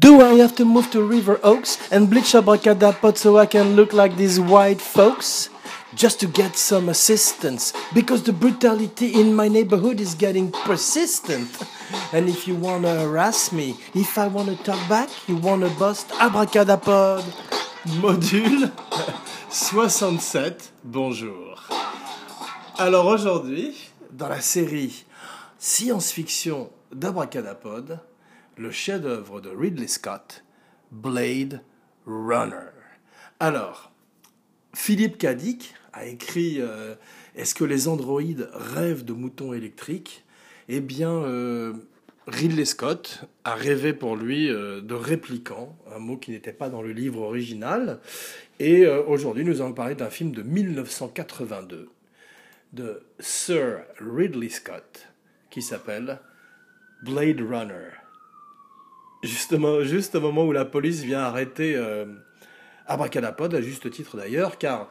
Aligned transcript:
Do 0.00 0.22
I 0.22 0.40
have 0.40 0.56
to 0.56 0.64
move 0.64 0.90
to 0.92 1.02
River 1.02 1.38
Oaks 1.42 1.76
and 1.92 2.08
bleach 2.08 2.32
abracadapod 2.32 3.18
so 3.18 3.36
I 3.36 3.44
can 3.44 3.76
look 3.76 3.92
like 3.92 4.16
these 4.16 4.40
white 4.40 4.80
folks? 4.80 5.50
Just 6.00 6.18
to 6.20 6.26
get 6.28 6.56
some 6.56 6.88
assistance, 6.88 7.74
because 7.92 8.22
the 8.22 8.32
brutality 8.32 9.20
in 9.20 9.34
my 9.34 9.48
neighborhood 9.48 10.00
is 10.00 10.14
getting 10.14 10.50
persistent. 10.50 11.50
And 12.14 12.26
if 12.26 12.48
you 12.48 12.54
wanna 12.54 13.00
harass 13.00 13.52
me, 13.52 13.76
if 13.94 14.16
I 14.16 14.28
wanna 14.28 14.56
talk 14.56 14.80
back, 14.88 15.10
you 15.28 15.36
wanna 15.36 15.68
bust 15.78 16.08
abracadapod. 16.18 17.22
Module 18.00 18.70
67, 19.50 20.72
bonjour. 20.84 21.60
Alors 22.78 23.04
aujourd'hui, 23.04 23.76
dans 24.10 24.30
la 24.30 24.40
série 24.40 25.04
science-fiction 25.58 26.70
d'Abracadapod, 26.92 28.00
le 28.56 28.70
chef-d'œuvre 28.70 29.42
de 29.42 29.50
Ridley 29.50 29.86
Scott, 29.86 30.44
Blade 30.90 31.60
Runner. 32.06 32.70
Alors, 33.38 33.92
Philippe 34.72 35.18
Cadic 35.18 35.74
a 35.92 36.06
écrit 36.06 36.56
euh, 36.60 36.94
Est-ce 37.36 37.54
que 37.54 37.64
les 37.64 37.88
androïdes 37.88 38.48
rêvent 38.52 39.04
de 39.04 39.12
moutons 39.12 39.52
électriques? 39.52 40.24
Eh 40.68 40.80
bien, 40.80 41.10
euh, 41.10 41.72
Ridley 42.26 42.64
Scott 42.64 43.24
a 43.44 43.54
rêvé 43.54 43.92
pour 43.92 44.16
lui 44.16 44.50
euh, 44.50 44.80
de 44.80 44.94
réplicants, 44.94 45.76
un 45.94 45.98
mot 45.98 46.16
qui 46.16 46.30
n'était 46.30 46.52
pas 46.52 46.68
dans 46.68 46.82
le 46.82 46.92
livre 46.92 47.22
original. 47.22 48.00
Et 48.58 48.86
aujourd'hui, 48.86 49.42
nous 49.42 49.62
allons 49.62 49.72
parler 49.72 49.94
d'un 49.94 50.10
film 50.10 50.32
de 50.32 50.42
1982 50.42 51.88
de 52.74 53.02
Sir 53.18 53.84
Ridley 53.98 54.50
Scott 54.50 55.08
qui 55.48 55.62
s'appelle 55.62 56.20
Blade 57.02 57.40
Runner 57.40 58.00
justement, 59.22 59.82
juste 59.82 60.14
au 60.14 60.20
moment 60.20 60.44
où 60.44 60.52
la 60.52 60.64
police 60.64 61.02
vient 61.02 61.20
arrêter 61.20 61.74
euh, 61.76 62.06
Abracadapod, 62.86 63.54
à 63.54 63.60
juste 63.60 63.90
titre 63.90 64.16
d'ailleurs, 64.16 64.58
car 64.58 64.88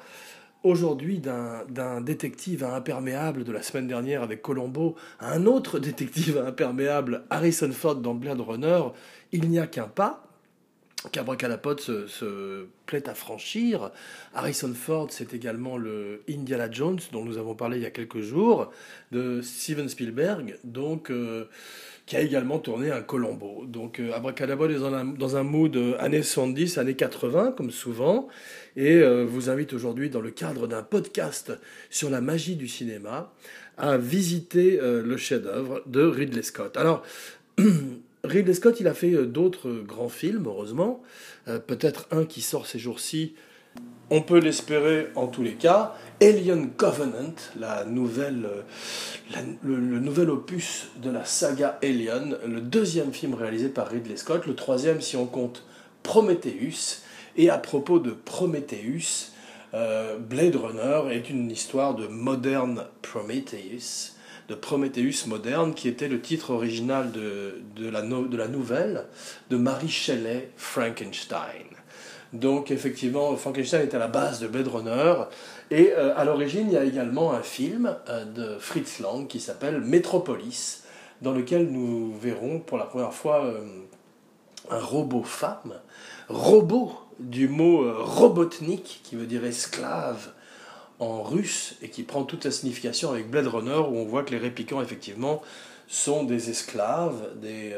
aujourd'hui, 0.64 1.20
d'un 1.20 2.02
détective 2.02 2.64
imperméable 2.64 3.44
de 3.44 3.52
la 3.52 3.62
semaine 3.62 3.88
dernière 3.88 4.24
avec 4.24 4.42
Colombo 4.42 4.96
à 5.20 5.34
un 5.34 5.46
autre 5.46 5.80
détective 5.80 6.38
imperméable, 6.38 7.24
Harrison 7.30 7.72
Ford 7.72 7.96
dans 7.96 8.14
Blade 8.14 8.42
Runner, 8.42 8.82
il 9.32 9.50
n'y 9.50 9.60
a 9.60 9.68
qu'un 9.68 9.88
pas 9.88 10.26
qu'Abracadapod 11.12 11.80
se, 11.80 12.08
se 12.08 12.66
plaît 12.86 13.08
à 13.08 13.14
franchir. 13.14 13.92
Harrison 14.34 14.74
Ford, 14.74 15.08
c'est 15.12 15.34
également 15.34 15.78
le 15.78 16.24
Indiana 16.30 16.70
Jones 16.70 17.00
dont 17.12 17.24
nous 17.24 17.38
avons 17.38 17.56
parlé 17.56 17.78
il 17.78 17.84
y 17.84 17.86
a 17.86 17.92
quelques 17.92 18.20
jours, 18.20 18.70
de 19.12 19.42
Steven 19.42 19.88
Spielberg. 19.88 20.58
Donc, 20.66 21.10
euh, 21.10 21.46
qui 22.10 22.18
a 22.18 22.22
également 22.22 22.58
tourné 22.58 22.90
un 22.90 23.04
Colombo. 23.04 23.66
Donc 23.68 24.00
euh, 24.00 24.14
Abracadabra 24.14 24.66
est 24.66 24.80
dans 24.80 25.38
un, 25.38 25.44
mood 25.44 25.76
euh, 25.76 25.96
années 26.00 26.24
70, 26.24 26.80
années 26.80 26.96
80, 26.96 27.54
comme 27.56 27.70
souvent, 27.70 28.30
et 28.76 28.96
euh, 28.96 29.26
vous 29.30 29.52
invite 29.52 29.74
aujourd'hui, 29.74 30.10
dans 30.10 30.20
le 30.20 30.32
cadre 30.32 30.66
d'un 30.66 30.82
podcast 30.82 31.54
sur 31.92 32.10
la 32.10 32.20
magie 32.20 32.56
du 32.56 32.68
cinéma, 32.68 33.32
à 33.78 34.00
visiter 34.00 34.80
le 34.82 35.16
chef-d'œuvre 35.18 35.84
de 35.86 36.02
Ridley 36.02 36.42
Scott. 36.42 36.76
Alors, 36.76 37.04
Ridley 38.24 38.54
Scott, 38.56 38.80
il 38.80 38.88
a 38.88 38.94
fait 38.94 39.12
d'autres 39.26 39.72
grands 39.88 40.10
films, 40.10 40.48
heureusement, 40.48 41.02
peut-être 41.46 42.08
un 42.12 42.26
qui 42.26 42.42
sort 42.42 42.66
ces 42.66 42.78
jours-ci, 42.78 43.36
on 44.10 44.22
peut 44.22 44.40
l'espérer 44.40 45.10
en 45.16 45.28
tous 45.28 45.44
les 45.44 45.54
cas. 45.54 45.96
Alien 46.22 46.72
Covenant, 46.72 47.36
la 47.58 47.82
euh, 47.82 48.62
le, 49.64 50.00
nouvel 50.00 50.30
opus 50.30 50.88
de 51.02 51.10
la 51.10 51.24
saga 51.24 51.80
Alien, 51.82 52.38
le 52.46 52.60
deuxième 52.60 53.14
film 53.14 53.36
réalisé 53.36 53.70
par 53.70 53.88
Ridley 53.90 54.18
Scott, 54.18 54.46
le 54.46 54.56
troisième 54.56 55.02
si 55.02 55.16
on 55.16 55.26
compte 55.26 55.64
Prometheus. 56.04 57.04
Et 57.38 57.50
à 57.50 57.58
propos 57.58 58.00
de 58.00 58.12
Prometheus, 58.12 59.32
euh, 59.74 60.18
Blade 60.18 60.56
Runner 60.56 61.16
est 61.16 61.30
une 61.30 61.52
histoire 61.52 61.96
de 61.96 62.08
moderne 62.08 62.86
Prometheus, 63.02 64.16
de 64.50 64.56
Prometheus 64.56 65.28
moderne, 65.28 65.74
qui 65.74 65.88
était 65.88 66.08
le 66.08 66.20
titre 66.20 66.50
original 66.50 67.12
de, 67.12 67.62
de, 67.76 67.88
la, 67.88 68.02
de 68.02 68.38
la 68.38 68.48
nouvelle 68.48 69.06
de 69.50 69.58
Mary 69.58 69.88
Shelley 69.88 70.50
Frankenstein. 70.58 71.68
Donc 72.34 72.70
effectivement, 72.70 73.36
Frankenstein 73.36 73.82
est 73.82 73.96
à 73.96 74.00
la 74.00 74.08
base 74.08 74.40
de 74.40 74.48
Blade 74.48 74.68
Runner. 74.68 75.14
Et 75.72 75.92
euh, 75.92 76.16
à 76.16 76.26
l'origine, 76.26 76.68
il 76.68 76.74
y 76.74 76.78
a 76.78 76.84
également 76.84 77.34
un 77.34 77.42
film 77.42 77.96
euh, 78.08 78.26
de 78.26 78.60
Fritz 78.60 79.00
Lang 79.00 79.28
qui 79.28 79.40
s'appelle 79.40 79.82
Metropolis, 79.82 80.84
dans 81.22 81.32
lequel 81.32 81.68
nous 81.68 82.16
verrons 82.18 82.60
pour 82.60 82.78
la 82.78 82.86
première 82.86 83.14
fois 83.14 83.46
euh, 83.46 83.62
un 84.70 84.80
robot 84.80 85.24
femme. 85.24 85.74
Robot 86.30 86.94
du 87.20 87.50
mot 87.50 87.92
robotnik, 88.02 89.02
qui 89.04 89.16
veut 89.16 89.26
dire 89.26 89.44
esclave 89.44 90.30
en 91.00 91.24
russe, 91.24 91.76
et 91.82 91.90
qui 91.90 92.04
prend 92.04 92.24
toute 92.24 92.44
sa 92.44 92.52
signification 92.52 93.12
avec 93.12 93.30
Blade 93.30 93.48
Runner, 93.48 93.76
où 93.76 93.98
on 93.98 94.06
voit 94.06 94.24
que 94.24 94.32
les 94.32 94.38
réplicants, 94.38 94.82
effectivement, 94.82 95.42
sont 95.88 96.24
des 96.24 96.50
esclaves, 96.50 97.40
des 97.42 97.74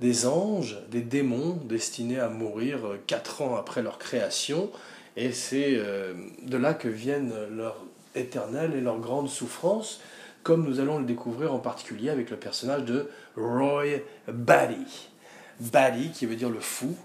des 0.00 0.26
anges, 0.26 0.78
des 0.90 1.02
démons 1.02 1.58
destinés 1.64 2.18
à 2.18 2.28
mourir 2.28 2.86
euh, 2.86 3.00
quatre 3.06 3.42
ans 3.42 3.56
après 3.56 3.82
leur 3.82 3.98
création. 3.98 4.70
Et 5.16 5.32
c'est 5.32 5.74
euh, 5.74 6.14
de 6.42 6.56
là 6.56 6.74
que 6.74 6.88
viennent 6.88 7.32
leur 7.54 7.76
éternelle 8.14 8.74
et 8.74 8.80
leur 8.80 8.98
grande 8.98 9.28
souffrance, 9.28 10.00
comme 10.42 10.64
nous 10.64 10.80
allons 10.80 10.98
le 10.98 11.04
découvrir 11.04 11.52
en 11.52 11.58
particulier 11.58 12.10
avec 12.10 12.30
le 12.30 12.36
personnage 12.36 12.84
de 12.84 13.08
Roy 13.36 14.00
Batty. 14.26 15.10
Batty 15.60 16.10
qui 16.10 16.26
veut 16.26 16.36
dire 16.36 16.50
le 16.50 16.60
fou. 16.60 16.96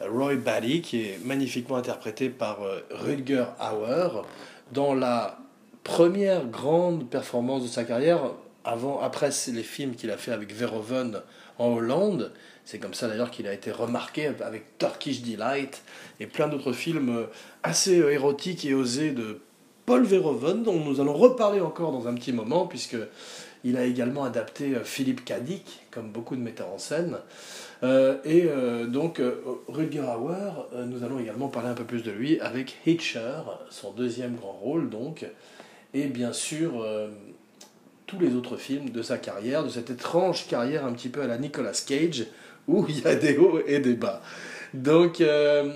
Roy 0.00 0.36
Batty 0.36 0.82
qui 0.82 1.02
est 1.02 1.24
magnifiquement 1.24 1.76
interprété 1.76 2.28
par 2.28 2.62
euh, 2.62 2.80
Rutger 2.90 3.46
Hauer 3.60 4.22
dans 4.72 4.94
la 4.94 5.38
première 5.84 6.46
grande 6.46 7.08
performance 7.08 7.62
de 7.62 7.68
sa 7.68 7.84
carrière, 7.84 8.32
avant, 8.64 9.00
après 9.00 9.30
les 9.48 9.62
films 9.62 9.94
qu'il 9.94 10.10
a 10.10 10.16
fait 10.16 10.32
avec 10.32 10.54
Verhoeven 10.54 11.20
en 11.58 11.68
Hollande. 11.68 12.32
C'est 12.64 12.78
comme 12.78 12.94
ça 12.94 13.08
d'ailleurs 13.08 13.30
qu'il 13.30 13.46
a 13.46 13.52
été 13.52 13.70
remarqué 13.70 14.30
avec 14.40 14.78
Turkish 14.78 15.22
Delight 15.22 15.82
et 16.20 16.26
plein 16.26 16.48
d'autres 16.48 16.72
films 16.72 17.16
euh, 17.16 17.26
assez 17.62 17.98
euh, 17.98 18.12
érotiques 18.12 18.64
et 18.64 18.74
osés 18.74 19.10
de 19.10 19.40
Paul 19.84 20.04
Verhoeven, 20.04 20.62
dont 20.62 20.78
nous 20.78 21.00
allons 21.00 21.14
reparler 21.14 21.60
encore 21.60 21.90
dans 21.90 22.06
un 22.06 22.14
petit 22.14 22.32
moment, 22.32 22.66
puisque 22.66 22.96
il 23.64 23.76
a 23.76 23.84
également 23.84 24.22
adapté 24.22 24.76
euh, 24.76 24.84
Philippe 24.84 25.24
Cadic, 25.24 25.82
comme 25.90 26.10
beaucoup 26.10 26.36
de 26.36 26.40
metteurs 26.40 26.72
en 26.72 26.78
scène. 26.78 27.16
et 28.24 28.48
donc, 28.86 29.20
Rutger 29.66 30.02
Hauer, 30.02 30.68
nous 30.86 31.02
allons 31.02 31.18
également 31.18 31.48
parler 31.48 31.68
un 31.68 31.74
peu 31.74 31.82
plus 31.82 32.04
de 32.04 32.12
lui 32.12 32.38
avec 32.38 32.76
Hitcher, 32.86 33.42
son 33.70 33.90
deuxième 33.90 34.36
grand 34.36 34.52
rôle, 34.52 34.88
donc. 34.88 35.26
Et 35.92 36.06
bien 36.06 36.32
sûr, 36.32 36.86
tous 38.12 38.18
les 38.18 38.34
autres 38.34 38.58
films 38.58 38.90
de 38.90 39.00
sa 39.00 39.16
carrière, 39.16 39.64
de 39.64 39.70
cette 39.70 39.88
étrange 39.88 40.46
carrière 40.46 40.84
un 40.84 40.92
petit 40.92 41.08
peu 41.08 41.22
à 41.22 41.26
la 41.26 41.38
Nicolas 41.38 41.72
Cage, 41.86 42.26
où 42.68 42.84
il 42.86 43.00
y 43.00 43.06
a 43.06 43.14
des 43.14 43.38
hauts 43.38 43.60
et 43.66 43.78
des 43.78 43.94
bas. 43.94 44.20
Donc, 44.74 45.22
euh, 45.22 45.72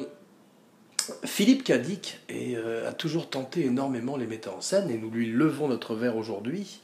Philippe 1.25 1.65
Cadic 1.65 2.21
euh, 2.31 2.91
a 2.91 2.93
toujours 2.93 3.31
tenté 3.31 3.65
énormément 3.65 4.19
les 4.19 4.27
metteurs 4.27 4.57
en 4.57 4.61
scène, 4.61 4.91
et 4.91 4.99
nous 4.99 5.11
lui 5.11 5.31
levons 5.31 5.69
notre 5.69 5.95
verre 5.95 6.17
aujourd'hui, 6.17 6.81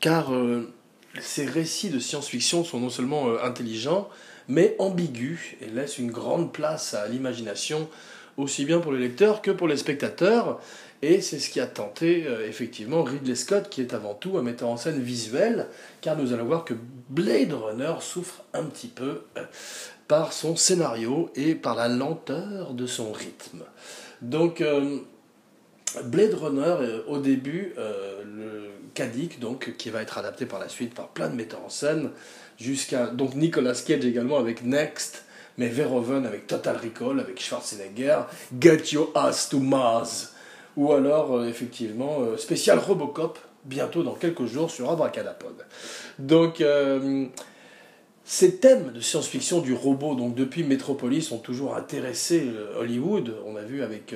car 0.00 0.32
euh, 0.32 0.72
ses 1.20 1.44
récits 1.44 1.90
de 1.90 1.98
science-fiction 1.98 2.64
sont 2.64 2.80
non 2.80 2.90
seulement 2.90 3.38
intelligents, 3.38 4.08
mais 4.48 4.76
ambigus, 4.78 5.56
et 5.60 5.66
laissent 5.66 5.98
une 5.98 6.10
grande 6.10 6.54
place 6.54 6.94
à 6.94 7.06
l'imagination, 7.06 7.86
aussi 8.38 8.64
bien 8.64 8.80
pour 8.80 8.92
les 8.92 9.00
lecteurs 9.00 9.42
que 9.42 9.50
pour 9.50 9.68
les 9.68 9.76
spectateurs. 9.76 10.60
Et 11.02 11.20
c'est 11.20 11.38
ce 11.38 11.50
qui 11.50 11.60
a 11.60 11.66
tenté 11.66 12.26
euh, 12.26 12.48
effectivement 12.48 13.02
Ridley 13.02 13.34
Scott, 13.34 13.68
qui 13.68 13.80
est 13.80 13.92
avant 13.94 14.14
tout 14.14 14.38
un 14.38 14.42
metteur 14.42 14.68
en 14.68 14.76
scène 14.76 15.00
visuel, 15.00 15.66
car 16.00 16.16
nous 16.16 16.32
allons 16.32 16.46
voir 16.46 16.64
que 16.64 16.74
Blade 17.10 17.52
Runner 17.52 17.94
souffre 18.00 18.42
un 18.54 18.64
petit 18.64 18.88
peu 18.88 19.22
euh, 19.36 19.44
par 20.08 20.32
son 20.32 20.56
scénario 20.56 21.30
et 21.34 21.54
par 21.54 21.74
la 21.74 21.88
lenteur 21.88 22.72
de 22.72 22.86
son 22.86 23.12
rythme. 23.12 23.62
Donc 24.22 24.60
euh, 24.60 24.98
Blade 26.04 26.34
Runner, 26.34 27.02
au 27.06 27.18
début, 27.18 27.74
le 27.76 28.70
Kadik, 28.92 29.38
donc, 29.38 29.74
qui 29.78 29.88
va 29.88 30.02
être 30.02 30.18
adapté 30.18 30.44
par 30.44 30.58
la 30.58 30.68
suite 30.68 30.94
par 30.94 31.08
plein 31.08 31.28
de 31.28 31.34
metteurs 31.34 31.64
en 31.64 31.70
scène, 31.70 32.10
jusqu'à 32.58 33.06
donc 33.06 33.34
Nicolas 33.34 33.74
Cage 33.74 34.04
également 34.04 34.38
avec 34.38 34.62
Next, 34.62 35.24
mais 35.56 35.68
Verhoeven 35.68 36.26
avec 36.26 36.46
Total 36.48 36.76
Recall, 36.76 37.20
avec 37.20 37.40
Schwarzenegger, 37.40 38.22
Get 38.60 38.92
Your 38.92 39.10
Ass 39.14 39.48
to 39.48 39.58
Mars 39.58 40.34
ou 40.76 40.92
alors 40.92 41.44
effectivement 41.44 42.36
spécial 42.36 42.78
Robocop 42.78 43.38
bientôt 43.64 44.02
dans 44.02 44.14
quelques 44.14 44.46
jours 44.46 44.70
sur 44.70 44.90
Abracadapod. 44.90 45.54
Donc 46.18 46.62
ces 48.24 48.56
thèmes 48.56 48.92
de 48.92 49.00
science-fiction 49.00 49.60
du 49.60 49.72
robot, 49.72 50.14
donc 50.14 50.34
depuis 50.34 50.64
Metropolis, 50.64 51.32
ont 51.32 51.38
toujours 51.38 51.76
intéressé 51.76 52.48
Hollywood. 52.78 53.34
On 53.46 53.56
a 53.56 53.62
vu 53.62 53.82
avec 53.82 54.14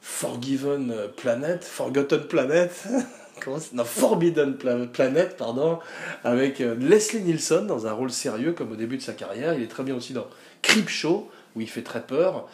Forgiven 0.00 0.94
Planet, 1.16 1.64
Forgotten 1.64 2.26
Planet, 2.28 2.84
non, 3.72 3.84
Forbidden 3.84 4.56
Planet, 4.92 5.36
pardon, 5.36 5.78
avec 6.22 6.60
euh, 6.60 6.74
Leslie 6.78 7.22
Nielsen 7.22 7.66
dans 7.66 7.86
un 7.86 7.92
rôle 7.92 8.10
sérieux 8.10 8.52
comme 8.52 8.72
au 8.72 8.76
début 8.76 8.96
de 8.96 9.02
sa 9.02 9.12
carrière. 9.12 9.54
Il 9.54 9.62
est 9.62 9.68
très 9.68 9.82
bien 9.82 9.94
aussi 9.94 10.12
dans 10.12 10.26
Creepshow, 10.62 11.30
où 11.56 11.60
il 11.60 11.68
fait 11.68 11.82
très 11.82 12.02
peur. 12.02 12.48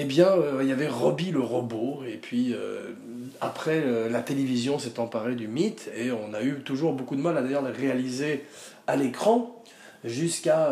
Eh 0.00 0.04
bien, 0.04 0.28
euh, 0.28 0.60
il 0.62 0.68
y 0.68 0.72
avait 0.72 0.86
Robbie 0.86 1.32
le 1.32 1.40
robot, 1.40 2.04
et 2.06 2.18
puis 2.18 2.54
euh, 2.54 2.92
après, 3.40 3.84
la 4.08 4.22
télévision 4.22 4.78
s'est 4.78 5.00
emparée 5.00 5.34
du 5.34 5.48
mythe, 5.48 5.90
et 5.96 6.12
on 6.12 6.34
a 6.34 6.42
eu 6.42 6.60
toujours 6.60 6.92
beaucoup 6.92 7.16
de 7.16 7.20
mal 7.20 7.36
à 7.36 7.40
le 7.40 7.72
réaliser 7.72 8.44
à 8.86 8.94
l'écran, 8.94 9.60
jusqu'à 10.04 10.70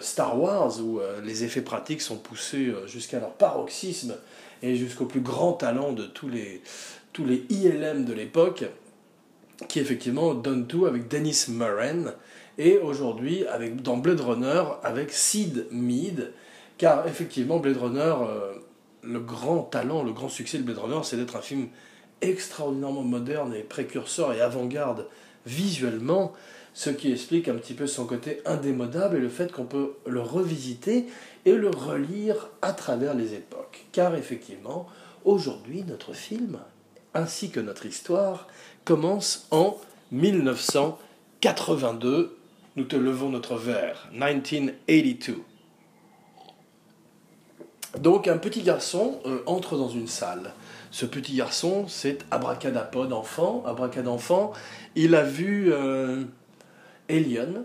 Star 0.00 0.40
Wars, 0.40 0.80
où 0.80 0.98
les 1.22 1.44
effets 1.44 1.60
pratiques 1.60 2.02
sont 2.02 2.16
poussés 2.16 2.74
jusqu'à 2.86 3.20
leur 3.20 3.34
paroxysme, 3.34 4.16
et 4.60 4.74
jusqu'au 4.74 5.04
plus 5.04 5.20
grand 5.20 5.52
talent 5.52 5.92
de 5.92 6.06
tous 6.06 6.28
les, 6.28 6.60
tous 7.12 7.24
les 7.24 7.44
ILM 7.50 8.04
de 8.04 8.12
l'époque 8.12 8.64
qui 9.68 9.78
effectivement 9.78 10.34
donne 10.34 10.66
tout 10.66 10.86
avec 10.86 11.06
Dennis 11.06 11.46
Murren, 11.48 12.12
et 12.58 12.78
aujourd'hui 12.78 13.46
avec, 13.46 13.82
dans 13.82 13.98
Blade 13.98 14.20
Runner 14.20 14.64
avec 14.82 15.12
Sid 15.12 15.66
Mead, 15.70 16.32
car 16.78 17.06
effectivement 17.06 17.58
Blade 17.58 17.76
Runner, 17.76 18.00
euh, 18.00 18.52
le 19.06 19.20
grand 19.20 19.62
talent, 19.62 20.02
le 20.02 20.12
grand 20.12 20.28
succès 20.28 20.58
de 20.58 20.62
Blade 20.62 20.78
Runner, 20.78 21.00
c'est 21.02 21.16
d'être 21.16 21.36
un 21.36 21.42
film 21.42 21.68
extraordinairement 22.20 23.02
moderne 23.02 23.54
et 23.54 23.62
précurseur 23.62 24.32
et 24.32 24.40
avant-garde 24.40 25.06
visuellement, 25.46 26.32
ce 26.72 26.90
qui 26.90 27.12
explique 27.12 27.48
un 27.48 27.54
petit 27.54 27.74
peu 27.74 27.86
son 27.86 28.06
côté 28.06 28.40
indémodable 28.46 29.16
et 29.16 29.20
le 29.20 29.28
fait 29.28 29.52
qu'on 29.52 29.66
peut 29.66 29.92
le 30.06 30.20
revisiter 30.20 31.06
et 31.44 31.52
le 31.52 31.70
relire 31.70 32.48
à 32.62 32.72
travers 32.72 33.14
les 33.14 33.34
époques. 33.34 33.84
Car 33.92 34.16
effectivement, 34.16 34.88
aujourd'hui, 35.24 35.84
notre 35.86 36.14
film, 36.14 36.58
ainsi 37.12 37.50
que 37.50 37.60
notre 37.60 37.84
histoire, 37.86 38.48
commence 38.84 39.46
en 39.50 39.76
1982. 40.10 42.36
Nous 42.76 42.84
te 42.84 42.96
levons 42.96 43.28
notre 43.28 43.56
verre. 43.56 44.08
1982. 44.12 45.53
Donc 48.00 48.28
un 48.28 48.38
petit 48.38 48.62
garçon 48.62 49.20
euh, 49.26 49.42
entre 49.46 49.76
dans 49.76 49.88
une 49.88 50.08
salle. 50.08 50.52
Ce 50.90 51.06
petit 51.06 51.34
garçon, 51.34 51.86
c'est 51.88 52.18
Abracadapod 52.30 53.12
enfant. 53.12 53.62
Abracadenfant, 53.66 54.52
il 54.94 55.14
a 55.14 55.22
vu 55.22 55.72
euh, 55.72 56.24
Alien, 57.08 57.64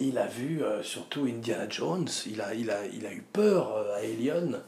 il 0.00 0.18
a 0.18 0.26
vu 0.26 0.62
euh, 0.62 0.82
surtout 0.82 1.24
Indiana 1.24 1.68
Jones, 1.68 2.08
il 2.26 2.40
a, 2.40 2.54
il 2.54 2.70
a, 2.70 2.86
il 2.92 3.06
a 3.06 3.12
eu 3.12 3.22
peur 3.32 3.76
à 3.94 3.98
Alien, 3.98 4.60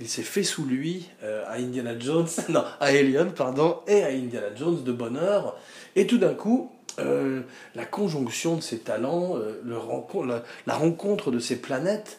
il 0.00 0.08
s'est 0.08 0.22
fait 0.22 0.42
sous 0.42 0.64
lui 0.64 1.08
euh, 1.22 1.44
à 1.46 1.56
Indiana 1.56 1.96
Jones, 1.98 2.26
non, 2.48 2.64
à 2.80 2.86
Alien, 2.86 3.32
pardon, 3.32 3.80
et 3.86 4.02
à 4.02 4.08
Indiana 4.08 4.48
Jones 4.56 4.82
de 4.82 4.92
bonheur. 4.92 5.56
Et 5.94 6.06
tout 6.06 6.16
d'un 6.16 6.32
coup, 6.32 6.72
euh, 6.98 7.42
la 7.74 7.84
conjonction 7.84 8.56
de 8.56 8.62
ses 8.62 8.78
talents, 8.78 9.36
euh, 9.36 9.60
le 9.62 9.76
la, 10.66 10.74
rencontre 10.74 11.30
de 11.30 11.38
ces 11.38 11.56
planètes, 11.56 12.18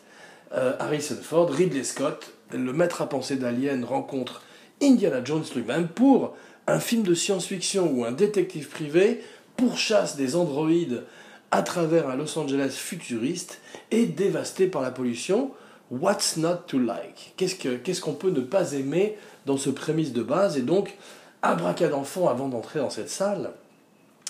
Harrison 0.54 1.16
Ford, 1.22 1.50
Ridley 1.50 1.86
Scott, 1.86 2.34
le 2.54 2.74
maître 2.74 3.02
à 3.02 3.10
penser 3.10 3.36
d'Alien 3.36 3.84
rencontre 3.84 4.42
Indiana 4.82 5.24
Jones 5.24 5.44
lui-même 5.56 5.88
pour 5.88 6.36
un 6.68 6.80
film 6.80 7.04
de 7.04 7.14
science-fiction 7.14 7.92
où 7.92 8.06
un 8.06 8.12
détective 8.12 8.68
privé 8.68 9.22
pourchasse 9.58 10.16
des 10.16 10.36
androïdes 10.36 11.04
à 11.52 11.62
travers 11.62 12.10
un 12.10 12.16
Los 12.16 12.38
Angeles 12.40 12.76
futuriste 12.78 13.60
et 13.92 14.06
dévasté 14.06 14.68
par 14.68 14.82
la 14.82 14.92
pollution. 14.92 15.52
What's 15.92 16.38
not 16.38 16.64
to 16.68 16.80
like? 16.80 17.34
Qu'est-ce 17.36 18.02
qu'on 18.02 18.14
peut 18.14 18.30
ne 18.30 18.40
pas 18.40 18.74
aimer 18.74 19.18
dans 19.46 19.58
ce 19.58 19.70
prémisse 19.70 20.14
de 20.14 20.24
base? 20.24 20.58
Et 20.58 20.62
donc, 20.62 20.96
d'enfant 21.44 22.30
avant 22.30 22.48
d'entrer 22.48 22.80
dans 22.80 22.90
cette 22.90 23.10
salle, 23.10 23.52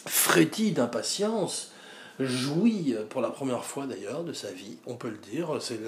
frétille 0.08 0.72
d'impatience, 0.72 1.71
jouit 2.26 2.96
pour 3.10 3.22
la 3.22 3.30
première 3.30 3.64
fois 3.64 3.86
d'ailleurs 3.86 4.24
de 4.24 4.34
sa 4.34 4.52
vie, 4.52 4.78
on 4.86 4.96
peut 4.96 5.10
le 5.10 5.18
dire, 5.18 5.58
c'est 5.60 5.80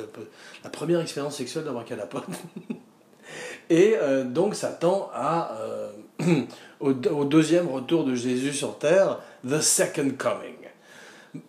la, 0.63 0.69
première 0.69 1.01
expérience 1.01 1.37
sexuelle 1.37 1.65
d'Abracadapod. 1.65 2.23
Et 3.69 3.95
euh, 3.95 4.23
donc 4.23 4.55
s'attend 4.55 5.09
à, 5.13 5.57
euh, 5.61 5.91
au, 6.79 6.91
au, 6.91 7.25
deuxième 7.25 7.67
retour 7.67 8.03
de 8.03 8.13
Jésus 8.13 8.53
sur 8.53 8.77
terre, 8.77 9.19
The 9.47 9.61
Second 9.61 10.11
Coming. 10.17 10.57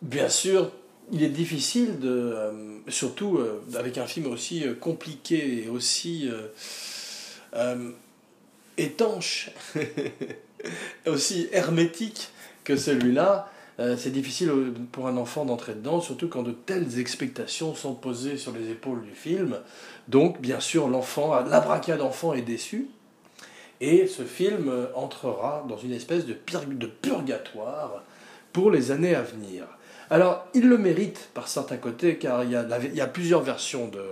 Bien 0.00 0.28
sûr, 0.28 0.70
il 1.12 1.22
est 1.22 1.28
difficile 1.28 1.98
de, 1.98 2.08
euh, 2.08 2.78
surtout 2.88 3.38
euh, 3.38 3.62
avec 3.74 3.98
un 3.98 4.06
film 4.06 4.26
aussi 4.26 4.64
euh, 4.64 4.74
compliqué 4.74 5.64
et 5.64 5.68
aussi 5.68 6.30
étanche, 8.76 9.50
aussi 11.06 11.48
hermétique 11.52 12.30
que 12.64 12.76
celui-là, 12.76 13.50
c'est 13.78 14.10
difficile 14.10 14.50
pour 14.92 15.08
un 15.08 15.16
enfant 15.16 15.44
d'entrer 15.44 15.74
dedans, 15.74 16.00
surtout 16.00 16.28
quand 16.28 16.42
de 16.42 16.52
telles 16.52 17.00
expectations 17.00 17.74
sont 17.74 17.94
posées 17.94 18.36
sur 18.36 18.52
les 18.52 18.70
épaules 18.70 19.02
du 19.02 19.10
film. 19.10 19.56
Donc, 20.06 20.40
bien 20.40 20.60
sûr, 20.60 20.88
l'enfant, 20.88 21.34
l'abracade 21.40 21.98
d'enfant 21.98 22.34
est 22.34 22.42
déçu. 22.42 22.88
Et 23.80 24.06
ce 24.06 24.22
film 24.22 24.70
entrera 24.94 25.66
dans 25.68 25.76
une 25.76 25.92
espèce 25.92 26.24
de, 26.24 26.34
purgatoire 26.34 28.04
pour 28.52 28.70
les 28.70 28.92
années 28.92 29.16
à 29.16 29.22
venir. 29.22 29.64
Alors, 30.10 30.46
il 30.54 30.68
le 30.68 30.78
mérite 30.78 31.30
par 31.34 31.48
certains 31.48 31.78
côtés, 31.78 32.16
car 32.16 32.44
il 32.44 32.50
y, 32.50 33.00
a 33.00 33.06
plusieurs 33.06 33.42
versions 33.42 33.88
de 33.88 34.02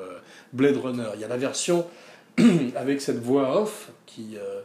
Blade 0.52 0.76
Runner. 0.76 1.08
Il 1.14 1.20
y 1.20 1.24
a 1.24 1.28
la 1.28 1.36
version 1.36 1.86
avec 2.76 3.00
cette 3.00 3.20
voix 3.20 3.60
off 3.60 3.90
qui, 4.06 4.36
euh, 4.36 4.62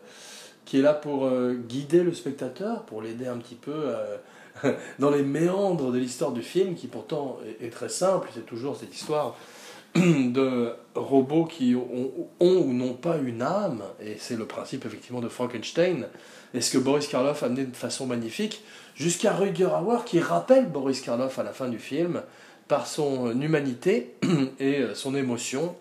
qui 0.65 0.79
est 0.79 0.81
là 0.81 0.93
pour 0.93 1.25
euh, 1.25 1.53
guider 1.53 2.03
le 2.03 2.13
spectateur, 2.13 2.83
pour 2.83 3.01
l'aider 3.01 3.27
un 3.27 3.37
petit 3.37 3.55
peu 3.55 3.73
euh, 3.73 4.17
dans 4.99 5.09
les 5.09 5.23
méandres 5.23 5.91
de 5.91 5.97
l'histoire 5.97 6.31
du 6.31 6.41
film, 6.41 6.75
qui 6.75 6.87
pourtant 6.87 7.39
est, 7.61 7.71
très 7.71 7.89
simple. 7.89 8.29
C'est 8.33 8.45
toujours 8.45 8.75
cette 8.75 8.93
histoire 8.93 9.35
de 9.95 10.73
robots 10.95 11.45
qui 11.45 11.75
ont, 11.75 12.11
ou 12.39 12.73
n'ont 12.73 12.93
pas 12.93 13.17
une 13.17 13.41
âme, 13.41 13.83
et 14.01 14.15
c'est 14.19 14.35
le 14.35 14.45
principe 14.45 14.85
effectivement 14.85 15.21
de 15.21 15.29
Frankenstein, 15.29 16.07
et 16.53 16.61
ce 16.61 16.71
que 16.71 16.77
Boris 16.77 17.07
Karloff 17.07 17.43
a 17.43 17.47
amené 17.47 17.65
de 17.65 17.75
façon 17.75 18.05
magnifique, 18.05 18.63
jusqu'à 18.95 19.33
Rutger 19.33 19.65
Hauer 19.65 20.03
qui 20.05 20.19
rappelle 20.19 20.67
Boris 20.67 21.01
Karloff 21.01 21.39
à 21.39 21.43
la 21.43 21.51
fin 21.51 21.69
du 21.69 21.79
film 21.79 22.21
par 22.67 22.87
son 22.87 23.39
humanité 23.39 24.15
et 24.59 24.83
son 24.93 25.15
émotion. 25.15 25.75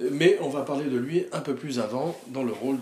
Mais 0.00 0.38
on 0.40 0.48
va 0.48 0.62
parler 0.62 0.86
de 0.86 0.96
lui 0.96 1.26
un 1.32 1.40
peu 1.40 1.54
plus 1.54 1.78
avant 1.78 2.18
dans 2.28 2.42
le 2.42 2.52
rôle 2.52 2.78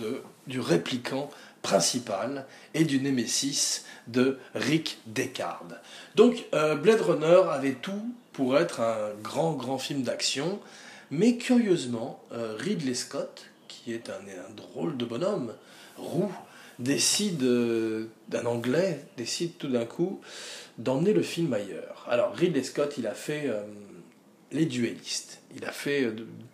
du 0.47 0.61
répliquant 0.61 1.31
principal 1.63 2.45
et 2.75 2.85
du 2.85 3.01
némésis 3.01 3.85
de 4.09 4.39
Rick 4.55 4.99
Deckard. 5.07 5.67
Donc 6.17 6.45
euh, 6.55 6.75
Blade 6.75 7.01
Runner 7.01 7.43
avait 7.51 7.75
tout 7.75 8.13
pour 8.33 8.59
être 8.59 8.81
un 8.81 9.11
grand 9.23 9.53
grand 9.53 9.79
film 9.79 10.03
d'action, 10.03 10.61
mais 11.11 11.37
curieusement, 11.37 12.23
euh, 12.33 12.57
Ridley 12.59 12.95
Scott, 12.95 13.47
qui 13.69 13.93
est 13.93 14.11
un, 14.11 14.55
drôle 14.55 14.97
de 14.97 15.05
bonhomme, 15.05 15.55
roux, 15.97 16.33
décide, 16.79 17.43
euh, 17.43 18.07
d'un 18.29 18.47
anglais, 18.47 19.05
décide 19.17 19.57
tout 19.59 19.69
d'un 19.69 19.85
coup 19.85 20.21
d'emmener 20.79 21.13
le 21.13 21.23
film 21.23 21.53
ailleurs. 21.53 22.07
Alors 22.09 22.35
Ridley 22.35 22.65
Scott, 22.65 22.95
il 22.99 23.07
a 23.07 23.15
fait 23.15 23.51
Les 24.51 24.65
Duellistes. 24.65 25.41
Il 25.55 25.67
a 25.67 25.71
fait 25.71 26.11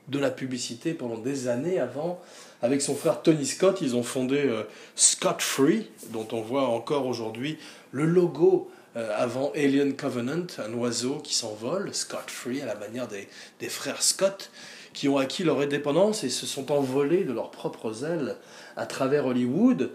de, 0.08 0.18
la 0.18 0.30
publicité 0.30 0.92
pendant 0.92 1.18
des 1.18 1.46
années 1.46 1.78
avant. 1.78 2.20
Avec 2.62 2.82
son 2.82 2.94
frère 2.94 3.22
Tony 3.22 3.46
Scott, 3.46 3.78
ils 3.80 3.94
ont 3.94 4.02
fondé 4.02 4.50
Scott 4.96 5.40
Free, 5.40 5.88
dont 6.10 6.26
on 6.32 6.40
voit 6.40 6.66
encore 6.68 7.06
aujourd'hui 7.06 7.56
le 7.92 8.04
logo 8.04 8.68
avant 8.94 9.52
Alien 9.54 9.94
Covenant, 9.94 10.46
un 10.58 10.72
oiseau 10.74 11.20
qui 11.22 11.34
s'envole, 11.34 11.94
Scott 11.94 12.28
Free, 12.28 12.60
à 12.60 12.66
la 12.66 12.74
manière 12.74 13.06
des, 13.06 13.28
des 13.60 13.68
frères 13.68 14.02
Scott 14.02 14.50
qui 14.98 15.08
ont 15.08 15.16
acquis 15.16 15.44
leur 15.44 15.60
indépendance 15.60 16.24
et 16.24 16.28
se 16.28 16.44
sont 16.44 16.72
envolés 16.72 17.22
de 17.22 17.32
leurs 17.32 17.52
propres 17.52 18.04
ailes 18.04 18.34
à 18.76 18.84
travers 18.84 19.26
Hollywood. 19.26 19.92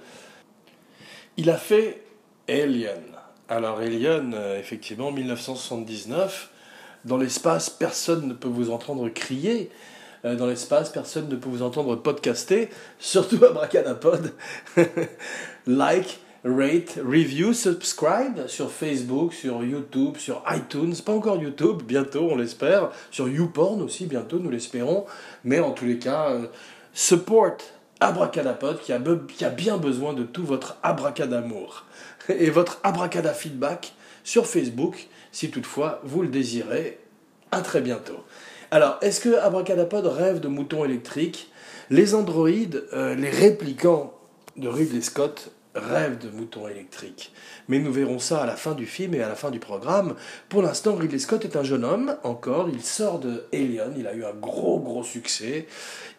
Il 1.36 1.50
a 1.50 1.58
fait 1.58 2.04
Alien. 2.48 3.02
Alors 3.50 3.80
Alien, 3.80 4.34
euh, 4.34 4.58
effectivement, 4.58 5.12
1979, 5.12 6.50
dans 7.04 7.18
l'espace, 7.18 7.70
personne 7.70 8.30
ne 8.30 8.34
peut 8.34 8.48
vous 8.48 8.72
entendre 8.72 9.10
crier. 9.10 9.70
Euh, 10.26 10.36
dans 10.36 10.48
l'espace, 10.48 10.90
personne 10.90 11.28
ne 11.28 11.36
peut 11.36 11.50
vous 11.50 11.62
entendre 11.62 11.96
podcaster, 11.96 12.70
surtout 13.00 13.40
à 13.44 13.54
like, 15.68 16.20
rate, 16.46 17.00
review, 17.04 17.54
subscribe 17.54 18.48
sur 18.48 18.72
Facebook, 18.72 19.34
sur 19.34 19.64
YouTube, 19.64 20.18
sur 20.18 20.44
iTunes, 20.50 20.96
pas 21.06 21.14
encore 21.14 21.42
YouTube, 21.42 21.84
bientôt 21.84 22.30
on 22.32 22.36
l'espère, 22.36 22.90
sur 23.12 23.28
YouPorn 23.28 23.82
aussi 23.82 24.06
bientôt 24.06 24.40
nous 24.40 24.50
l'espérons, 24.50 25.06
mais 25.44 25.60
en 25.60 25.72
tous 25.72 25.86
les 25.86 26.00
cas, 26.00 26.32
euh, 26.32 26.48
support 26.94 27.58
Abracadapod 28.00 28.82
qui 28.82 28.92
a, 28.92 29.02
qui 29.38 29.46
a 29.46 29.50
bien 29.50 29.78
besoin 29.78 30.14
de 30.14 30.24
tout 30.24 30.44
votre 30.44 30.78
abracadamour 30.84 31.86
et 32.30 32.50
votre 32.50 32.80
abracada 32.84 33.34
feedback 33.34 33.94
sur 34.26 34.46
Facebook, 34.46 35.08
si 35.32 35.50
toutefois 35.52 36.02
vous 36.04 36.22
le 36.22 36.28
désirez. 36.28 37.00
À 37.52 37.62
très 37.62 37.82
bientôt. 37.82 38.26
Alors, 38.74 38.98
est-ce 39.04 39.22
que 39.22 39.38
Abracadapod 39.38 40.08
rêve 40.08 40.40
de 40.40 40.48
moutons 40.48 40.84
électriques? 40.84 41.52
Les 41.92 42.16
androïdes, 42.16 42.84
euh, 42.94 43.14
les 43.14 43.30
réplicants 43.30 44.16
de 44.58 44.68
Ridley 44.68 45.02
Scott, 45.02 45.52
rêvent 45.76 46.18
de 46.18 46.36
moutons 46.36 46.68
électriques. 46.68 47.34
Mais 47.68 47.78
nous 47.78 47.92
verrons 47.92 48.18
ça 48.18 48.42
à 48.42 48.48
la 48.48 48.56
fin 48.56 48.72
du 48.72 48.88
film 48.88 49.14
et 49.14 49.22
à 49.22 49.30
la 49.30 49.36
fin 49.36 49.52
du 49.52 49.60
programme. 49.60 50.16
Pour 50.50 50.64
l'instant, 50.64 50.96
Ridley 50.96 51.20
Scott 51.20 51.46
est 51.46 51.56
un 51.56 51.62
jeune 51.62 51.86
homme, 51.86 52.16
encore. 52.24 52.68
Il 52.74 52.82
sort 52.82 53.20
de 53.20 53.44
Alien, 53.54 53.94
il 53.96 54.08
a 54.08 54.16
eu 54.16 54.26
un 54.26 54.34
gros, 54.34 54.80
gros 54.80 55.04
succès. 55.04 55.68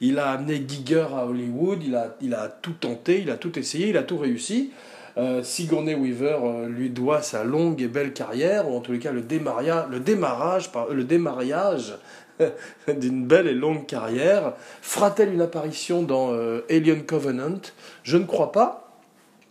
Il 0.01 0.21
a 0.21 0.31
amené 0.31 0.65
Giger 0.65 1.09
à 1.13 1.27
Hollywood, 1.27 1.83
il 1.85 1.97
a, 1.97 2.15
il 2.21 2.35
a 2.35 2.47
tout 2.47 2.75
tenté, 2.75 3.21
il 3.21 3.33
a 3.33 3.37
tout 3.37 3.59
essayé, 3.59 3.89
il 3.89 3.97
a 3.97 4.05
tout 4.05 4.19
réussi. 4.19 4.71
Euh, 5.17 5.45
Sigourney 5.45 5.95
Weaver 5.95 6.39
euh, 6.43 6.69
lui 6.69 6.91
doit 6.91 7.23
sa 7.23 7.45
longue 7.45 7.81
et 7.81 7.87
belle 7.87 8.13
carrière, 8.13 8.69
ou 8.69 8.77
en 8.77 8.81
tous 8.81 8.93
les 8.93 8.99
cas 8.99 9.13
le, 9.13 9.21
le 9.21 10.01
démarrage, 10.01 10.71
le 10.91 11.05
démarrage 11.05 11.95
d'une 12.89 13.27
belle 13.27 13.47
et 13.47 13.55
longue 13.55 13.87
carrière. 13.87 14.55
Fera-t-elle 14.83 15.33
une 15.33 15.43
apparition 15.43 16.03
dans 16.03 16.33
euh, 16.33 16.65
Alien 16.71 17.05
Covenant? 17.05 17.61
Je 18.03 18.17
ne 18.17 18.25
crois 18.25 18.53
pas. 18.53 18.81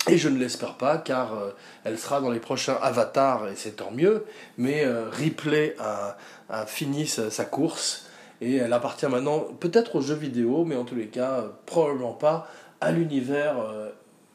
Et 0.06 0.18
je 0.18 0.28
ne 0.28 0.38
l'espère 0.38 0.74
pas, 0.74 0.98
car 0.98 1.32
elle 1.82 1.98
sera 1.98 2.20
dans 2.20 2.30
les 2.30 2.38
prochains 2.38 2.76
Avatars, 2.82 3.48
et 3.48 3.54
c'est 3.56 3.76
tant 3.76 3.90
mieux. 3.90 4.26
Mais 4.58 4.84
Ripley 4.86 5.74
a, 5.78 6.18
fini 6.66 7.06
sa, 7.06 7.44
course, 7.46 8.06
et 8.42 8.56
elle 8.56 8.74
appartient 8.74 9.06
maintenant 9.06 9.40
peut-être 9.58 9.96
aux 9.96 10.02
jeux 10.02 10.14
vidéo, 10.14 10.66
mais 10.66 10.76
en 10.76 10.84
tous 10.84 10.94
les 10.94 11.06
cas, 11.06 11.46
probablement 11.64 12.12
pas 12.12 12.50
à 12.82 12.92
l'univers 12.92 13.54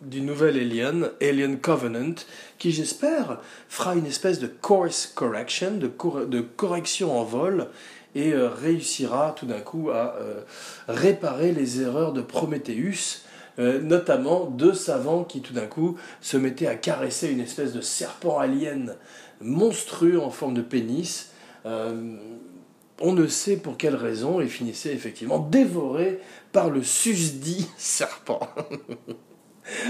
du 0.02 0.22
nouvel 0.22 0.58
Alien, 0.58 1.12
Alien 1.22 1.60
Covenant, 1.60 2.16
qui 2.58 2.72
j'espère 2.72 3.40
fera 3.68 3.96
une 3.96 4.06
espèce 4.06 4.40
de 4.40 4.48
course 4.48 5.12
correction, 5.14 5.74
de 5.78 6.42
correction 6.42 7.20
en 7.20 7.24
vol, 7.24 7.68
et 8.16 8.34
euh, 8.34 8.50
réussira 8.50 9.36
tout 9.38 9.46
d'un 9.46 9.60
coup 9.60 9.90
à 9.92 10.16
euh, 10.16 10.42
réparer 10.88 11.52
les 11.52 11.82
erreurs 11.82 12.14
de 12.14 12.22
Prometheus, 12.22 13.24
euh, 13.60 13.82
notamment 13.82 14.46
deux 14.46 14.74
savants 14.74 15.24
qui 15.24 15.42
tout 15.42 15.54
d'un 15.54 15.68
coup 15.68 15.98
se 16.22 16.38
mettaient 16.38 16.68
à 16.68 16.76
caresser 16.76 17.30
une 17.30 17.40
espèce 17.40 17.74
de 17.74 17.82
serpent 17.82 18.40
alien 18.40 18.96
monstrueux 19.42 20.20
en 20.20 20.30
forme 20.30 20.54
de 20.54 20.62
pénis. 20.62 21.32
on 21.66 23.14
ne 23.14 23.28
sait 23.28 23.58
pour 23.58 23.78
quelle 23.78 23.96
raison 23.96 24.42
et 24.42 24.48
finissaient 24.48 24.94
effectivement 24.94 25.40
dévorés 25.40 26.20
par 26.52 26.70
le 26.70 26.84
susdit 26.84 27.70
serpent. 27.78 28.50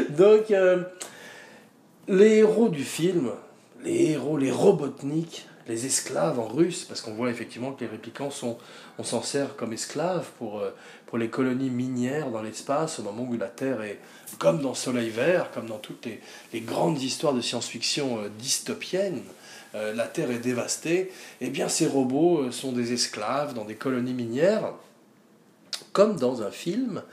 Donc, 0.10 0.54
les 2.08 2.38
héros 2.38 2.70
du 2.70 2.84
film, 2.84 3.32
les 3.84 4.12
héros, 4.12 4.38
les 4.38 4.52
robotniks, 4.52 5.49
les 5.70 5.86
esclaves 5.86 6.40
en 6.40 6.48
russe, 6.48 6.84
parce 6.84 7.00
qu'on 7.00 7.14
voit 7.14 7.30
effectivement 7.30 7.72
que 7.72 7.82
les 7.82 7.90
réplicants 7.90 8.32
sont, 8.32 8.58
on 8.98 9.04
s'en 9.04 9.22
sert 9.22 9.56
comme 9.56 9.72
esclaves 9.72 10.28
pour, 10.38 10.60
euh, 10.60 10.76
pour 11.06 11.18
les 11.18 11.30
colonies 11.30 11.70
minières 11.70 12.32
dans 12.32 12.42
l'espace, 12.42 13.00
au 13.00 13.04
moment 13.04 13.24
où 13.24 13.38
la 13.38 13.48
Terre 13.48 13.82
est, 13.84 14.00
comme 14.40 14.62
dans 14.62 14.74
Soleil 14.74 15.10
Vert, 15.10 15.52
comme 15.52 15.68
dans 15.68 15.78
toutes 15.78 16.08
les, 16.52 16.62
grandes 16.62 17.02
histoires 17.02 17.34
de 17.34 17.42
science-fiction 17.42 18.18
euh, 18.18 18.30
dystopiennes, 18.38 19.22
la 19.76 20.08
Terre 20.08 20.32
est 20.32 20.40
dévastée, 20.40 21.12
eh 21.42 21.52
bien 21.52 21.70
ces 21.70 21.86
robots 21.86 22.52
sont 22.52 22.72
des 22.72 22.92
esclaves 22.92 23.54
dans 23.54 23.66
des 23.66 23.76
colonies 23.76 24.16
minières, 24.16 24.74
comme 25.94 26.16
dans 26.16 26.42
un 26.42 26.50
film 26.50 27.04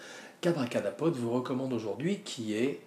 qu'Abracadapod 0.41 1.15
vous 1.17 1.33
recommande 1.33 1.75
aujourd'hui, 1.75 2.21
qui 2.25 2.55
est 2.55 2.81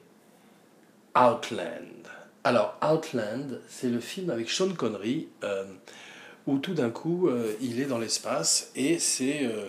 Outland. 1.16 2.19
Alors, 2.46 2.77
Outland, 2.81 3.60
c'est 3.67 3.89
le 3.89 4.00
film 4.00 4.29
avec 4.29 4.50
Sean 4.50 4.69
Connery, 4.69 5.27
euh, 5.43 5.65
où 6.48 6.58
tout 6.58 6.74
d'un 6.74 6.89
coup, 6.89 7.27
euh, 7.27 7.53
il 7.62 7.81
est 7.81 7.86
dans 7.86 7.98
l'espace 7.98 8.72
et 8.77 8.98
c'est 8.98 9.43
euh, 9.43 9.67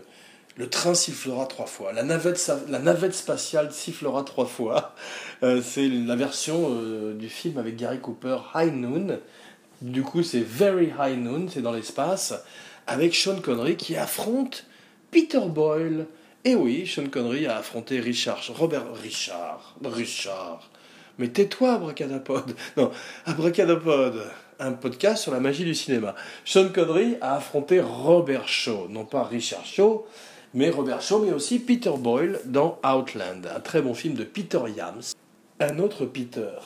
le 0.57 0.71
train 0.71 0.95
sifflera 0.95 1.47
trois 1.47 1.67
fois. 1.67 1.93
La 1.93 2.05
navette, 2.05 2.51
la 2.69 3.11
spatiale 3.13 3.73
sifflera 3.73 4.23
trois 4.23 4.47
fois. 4.47 4.95
c'est 5.63 5.89
la 5.89 6.15
version 6.15 7.13
du 7.13 7.29
film 7.29 7.59
avec 7.59 7.77
Gary 7.77 7.99
Cooper, 7.99 8.39
High 8.55 8.75
Noon. 8.75 9.19
Du 9.83 10.03
coup, 10.03 10.23
c'est 10.23 10.41
Very 10.41 10.93
High 10.99 11.19
Noon, 11.19 11.49
c'est 11.49 11.63
dans 11.63 11.73
l'espace, 11.73 12.35
avec 12.87 13.15
Sean 13.15 13.41
Connery 13.41 13.77
qui 13.77 13.97
affronte 13.97 14.67
Peter 15.11 15.41
Boyle, 15.47 16.07
et 16.45 16.55
oui, 16.55 16.87
Sean 16.87 17.09
Connery 17.09 17.47
a 17.47 17.59
affronté 17.59 18.01
Richard, 18.01 18.43
Robert 18.57 18.95
Richard, 18.95 19.77
Richard. 19.83 20.71
Mais 21.21 21.29
tais-toi, 21.29 21.75
Abracadapod. 21.75 22.55
Non, 22.79 22.91
Abracadapod, 23.27 24.25
un 24.59 24.73
podcast 24.73 25.23
sur 25.23 25.33
la 25.33 25.39
magie 25.39 25.65
du 25.65 25.75
cinéma. 25.75 26.15
Sean 26.47 26.71
Connery 26.71 27.19
a 27.21 27.37
affronté 27.37 27.79
Robert 27.79 28.49
Shaw, 28.49 28.89
non 28.89 29.05
pas 29.05 29.25
Richard 29.25 29.67
Shaw, 29.67 30.07
mais 30.55 30.71
Robert 30.71 31.03
Shaw, 31.03 31.19
mais 31.19 31.33
aussi 31.33 31.59
Peter 31.59 31.93
Boyle 31.99 32.41
dans 32.47 32.79
Outland, 32.83 33.47
un 33.55 33.61
très 33.61 33.83
bon 33.83 33.93
film 33.93 34.15
de 34.15 34.25
Peter 34.25 34.61
Yams. 34.75 35.13
Un 35.61 35.79
autre 35.79 36.07
Peter, 36.07 36.57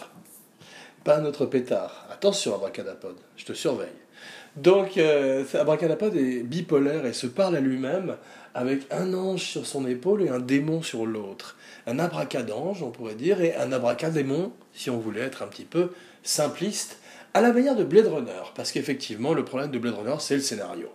pas 1.03 1.19
un 1.19 1.25
autre 1.25 1.47
pétard. 1.47 2.07
Attention, 2.13 2.55
Abracadapod, 2.55 3.17
je 3.37 3.47
te 3.47 3.55
surveille. 3.55 4.04
Donc, 4.57 4.99
euh, 4.99 5.45
est 5.45 6.43
bipolaire 6.43 7.07
et 7.07 7.13
se 7.13 7.27
parle 7.27 7.57
à 7.57 7.61
lui-même 7.61 8.17
avec 8.55 8.83
un 8.93 9.13
ange 9.15 9.43
sur 9.43 9.67
son 9.67 9.87
épaule 9.87 10.23
et 10.23 10.29
un 10.29 10.39
démon 10.39 10.83
sur 10.83 11.07
l'autre. 11.07 11.57
Un 11.87 11.99
abracadange, 11.99 12.83
on 12.83 12.91
pourrait 12.91 13.17
dire, 13.17 13.41
et 13.41 13.57
un 13.57 13.73
abracadémon, 13.73 14.53
si 14.73 14.91
on 14.91 14.99
voulait 14.99 15.23
être 15.23 15.43
un 15.43 15.49
petit 15.49 15.65
peu 15.65 15.91
simpliste, 16.23 16.99
à 17.35 17.41
la 17.41 17.53
manière 17.53 17.75
de 17.75 17.83
Blade 17.83 18.07
Runner, 18.07 18.43
parce 18.55 18.71
qu'effectivement, 18.71 19.35
le 19.35 19.45
problème 19.45 19.73
de 19.73 19.79
Blade 19.79 19.95
Runner, 19.95 20.15
c'est 20.21 20.37
le 20.37 20.41
scénario. 20.41 20.89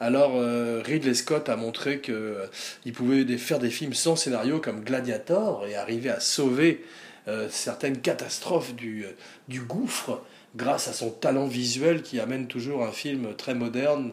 Alors, 0.00 0.32
euh, 0.36 0.82
Ridley 0.82 1.12
Scott 1.12 1.50
a 1.50 1.56
montré 1.56 2.00
qu'il 2.00 2.14
euh, 2.14 2.46
pouvait 2.94 3.24
faire 3.36 3.58
des 3.58 3.68
films 3.68 3.92
sans 3.92 4.16
scénario 4.16 4.58
comme 4.58 4.82
Gladiator 4.82 5.66
et 5.66 5.76
arriver 5.76 6.08
à 6.08 6.18
sauver 6.18 6.82
euh, 7.28 7.48
certaines 7.50 8.00
catastrophes 8.00 8.74
du 8.74 9.60
gouffre 9.60 10.22
grâce 10.56 10.88
à 10.88 10.92
son 10.92 11.10
talent 11.10 11.46
visuel 11.46 12.02
qui 12.02 12.20
amène 12.20 12.46
toujours 12.46 12.84
un 12.84 12.92
film 12.92 13.34
très 13.36 13.54
moderne 13.54 14.12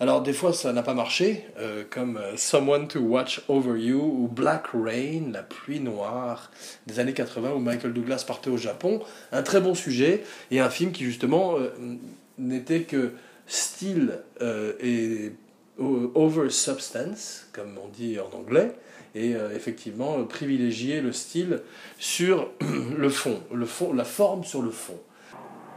alors 0.00 0.22
des 0.22 0.32
fois 0.32 0.52
ça 0.52 0.72
n'a 0.72 0.82
pas 0.82 0.94
marché, 0.94 1.44
euh, 1.58 1.82
comme 1.88 2.18
euh, 2.18 2.36
Someone 2.36 2.86
to 2.86 3.00
Watch 3.00 3.42
Over 3.48 3.80
You 3.80 4.00
ou 4.00 4.28
Black 4.28 4.68
Rain, 4.72 5.32
la 5.32 5.42
pluie 5.42 5.80
noire 5.80 6.52
des 6.86 7.00
années 7.00 7.14
80 7.14 7.52
où 7.54 7.58
Michael 7.58 7.92
Douglas 7.92 8.24
partait 8.24 8.50
au 8.50 8.56
Japon. 8.56 9.00
Un 9.32 9.42
très 9.42 9.60
bon 9.60 9.74
sujet 9.74 10.22
et 10.52 10.60
un 10.60 10.70
film 10.70 10.92
qui 10.92 11.04
justement 11.04 11.58
euh, 11.58 11.70
n'était 12.38 12.82
que 12.82 13.12
style 13.48 14.20
et 14.80 15.32
over 15.78 16.50
substance, 16.50 17.46
comme 17.52 17.78
on 17.82 17.88
dit 17.88 18.18
en 18.20 18.36
anglais, 18.36 18.74
et 19.14 19.32
effectivement 19.54 20.22
privilégier 20.24 21.00
le 21.00 21.12
style 21.12 21.62
sur 21.98 22.50
le 22.98 23.08
fond, 23.08 23.40
le 23.54 23.64
fond, 23.64 23.94
la 23.94 24.04
forme 24.04 24.44
sur 24.44 24.60
le 24.60 24.70
fond. 24.70 24.98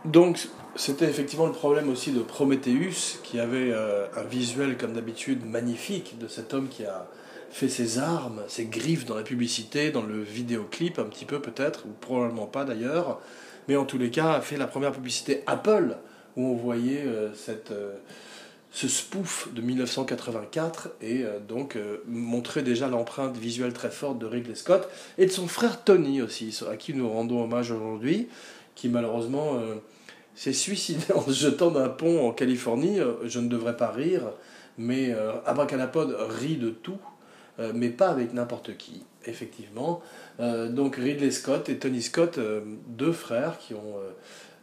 Donc 0.05 0.47
c'était 0.75 1.05
effectivement 1.05 1.45
le 1.45 1.51
problème 1.51 1.89
aussi 1.89 2.11
de 2.11 2.21
Prometheus, 2.21 3.19
qui 3.23 3.39
avait 3.39 3.71
euh, 3.71 4.07
un 4.15 4.23
visuel 4.23 4.77
comme 4.77 4.93
d'habitude 4.93 5.45
magnifique 5.45 6.17
de 6.17 6.27
cet 6.27 6.53
homme 6.53 6.69
qui 6.69 6.85
a 6.85 7.07
fait 7.51 7.69
ses 7.69 7.99
armes, 7.99 8.41
ses 8.47 8.65
griffes 8.65 9.05
dans 9.05 9.15
la 9.15 9.23
publicité, 9.23 9.91
dans 9.91 10.01
le 10.01 10.21
vidéoclip 10.21 10.97
un 10.97 11.03
petit 11.03 11.25
peu 11.25 11.39
peut-être, 11.39 11.85
ou 11.85 11.89
probablement 11.99 12.47
pas 12.47 12.63
d'ailleurs, 12.63 13.19
mais 13.67 13.75
en 13.75 13.85
tous 13.85 13.97
les 13.97 14.09
cas 14.09 14.33
a 14.33 14.41
fait 14.41 14.57
la 14.57 14.67
première 14.67 14.93
publicité 14.93 15.43
Apple, 15.45 15.97
où 16.37 16.45
on 16.45 16.55
voyait 16.55 17.03
euh, 17.05 17.33
cette, 17.35 17.71
euh, 17.71 17.93
ce 18.71 18.87
spoof 18.87 19.49
de 19.53 19.61
1984 19.61 20.91
et 21.01 21.25
donc 21.45 21.77
montrait 22.07 22.63
déjà 22.63 22.87
l'empreinte 22.87 23.35
visuelle 23.35 23.73
très 23.73 23.91
forte 23.91 24.17
de 24.17 24.25
Ridley 24.25 24.55
Scott 24.55 24.87
et 25.17 25.25
de 25.25 25.31
son 25.31 25.49
frère 25.49 25.83
Tony 25.83 26.21
aussi, 26.21 26.57
à 26.71 26.77
qui 26.77 26.93
nous 26.93 27.09
rendons 27.09 27.43
hommage 27.43 27.71
aujourd'hui, 27.71 28.29
qui 28.75 28.89
malheureusement 28.89 29.59
s'est 30.35 30.53
suicidé 30.53 31.05
en 31.15 31.21
se 31.21 31.31
jetant 31.31 31.71
d'un 31.71 31.89
pont 31.89 32.27
en 32.27 32.31
Californie. 32.31 32.99
Euh, 32.99 33.13
je 33.25 33.39
ne 33.39 33.47
devrais 33.47 33.77
pas 33.77 33.91
rire, 33.91 34.23
mais 34.77 35.11
euh, 35.11 35.33
Abracadapod 35.45 36.15
rit 36.39 36.57
de 36.57 36.69
tout, 36.69 36.99
euh, 37.59 37.71
mais 37.75 37.89
pas 37.89 38.09
avec 38.09 38.33
n'importe 38.33 38.77
qui, 38.77 39.03
effectivement. 39.25 40.01
donc 40.39 40.95
Ridley 40.95 41.29
Scott 41.31 41.69
et 41.69 41.77
Tony 41.77 42.01
Scott, 42.01 42.39
deux 42.87 43.11
frères 43.11 43.59
qui 43.59 43.75
ont 43.75 43.97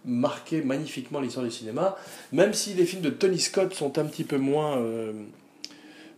marqué 0.04 0.62
magnifiquement 0.62 1.20
l'histoire 1.20 1.44
du 1.46 1.52
cinéma, 1.52 1.96
même 2.32 2.52
si 2.52 2.74
les 2.74 2.84
films 2.84 3.02
de 3.02 3.10
Tony 3.10 3.38
Scott 3.38 3.72
sont 3.72 3.96
un 4.00 4.04
petit 4.04 4.24
peu 4.24 4.38
moins 4.38 4.82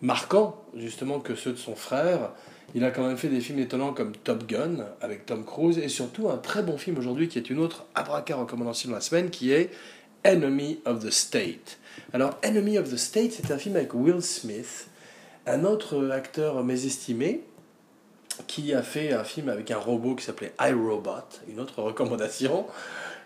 marquants, 0.01 0.65
justement, 0.75 1.21
que 1.21 1.35
ceux 1.35 1.53
de 1.53 1.59
son 1.59 1.77
frère. 1.77 2.31
Il 2.75 2.85
a 2.85 2.91
quand 2.91 3.07
même 3.07 3.17
fait 3.17 3.29
des 3.29 3.41
films 3.41 3.59
étonnants 3.59 3.93
comme 3.93 4.13
Top 4.13 4.47
Gun 4.47 4.87
avec 5.01 5.27
Tom 5.27 5.45
Cruise 5.45 5.79
et 5.79 5.89
surtout 5.89 6.29
un 6.31 6.37
très 6.37 6.63
bon 6.63 6.79
film 6.79 6.99
aujourd'hui 6.99 7.29
qui 7.29 7.39
est 7.39 7.51
une 7.51 7.59
autre 7.59 7.87
abraca 7.95 8.37
recommandation 8.37 8.91
de 8.91 8.95
la 8.95 9.01
semaine 9.01 9.31
qui 9.31 9.53
est 9.53 9.71
Enemy 10.25 10.81
of 10.85 11.05
the 11.05 11.11
State. 11.11 11.79
Alors 12.13 12.39
Enemy 12.45 12.79
of 12.79 12.91
the 12.91 12.97
State 12.97 13.33
c'est 13.33 13.51
un 13.51 13.59
film 13.59 13.75
avec 13.77 13.93
Will 13.95 14.23
Smith, 14.23 14.89
un 15.47 15.65
autre 15.65 16.11
acteur 16.11 16.63
mésestimé 16.63 17.43
qui 18.47 18.73
a 18.73 18.83
fait 18.83 19.13
un 19.13 19.25
film 19.25 19.49
avec 19.49 19.71
un 19.71 19.79
robot 19.79 20.15
qui 20.15 20.25
s'appelait 20.25 20.53
iRobot, 20.61 21.41
une 21.49 21.61
autre 21.61 21.83
recommandation. 21.83 22.67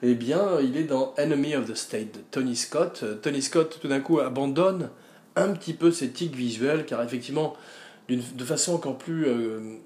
Eh 0.02 0.14
bien, 0.14 0.60
il 0.60 0.76
est 0.76 0.84
dans 0.84 1.14
Enemy 1.16 1.56
of 1.56 1.70
the 1.70 1.74
State 1.74 2.14
de 2.14 2.20
Tony 2.30 2.56
Scott. 2.56 3.00
Euh, 3.02 3.14
Tony 3.14 3.40
Scott, 3.42 3.78
tout 3.80 3.88
d'un 3.88 4.00
coup, 4.00 4.20
abandonne 4.20 4.90
un 5.36 5.48
petit 5.52 5.72
peu 5.72 5.90
ses 5.90 6.10
tics 6.10 6.34
visuels, 6.34 6.84
car 6.84 7.02
effectivement, 7.02 7.54
de 8.08 8.44
façon 8.44 8.74
encore 8.74 8.98
plus 8.98 9.26
euh, 9.26 9.76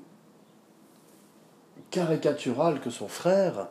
caricaturale 1.90 2.80
que 2.80 2.90
son 2.90 3.08
frère, 3.08 3.68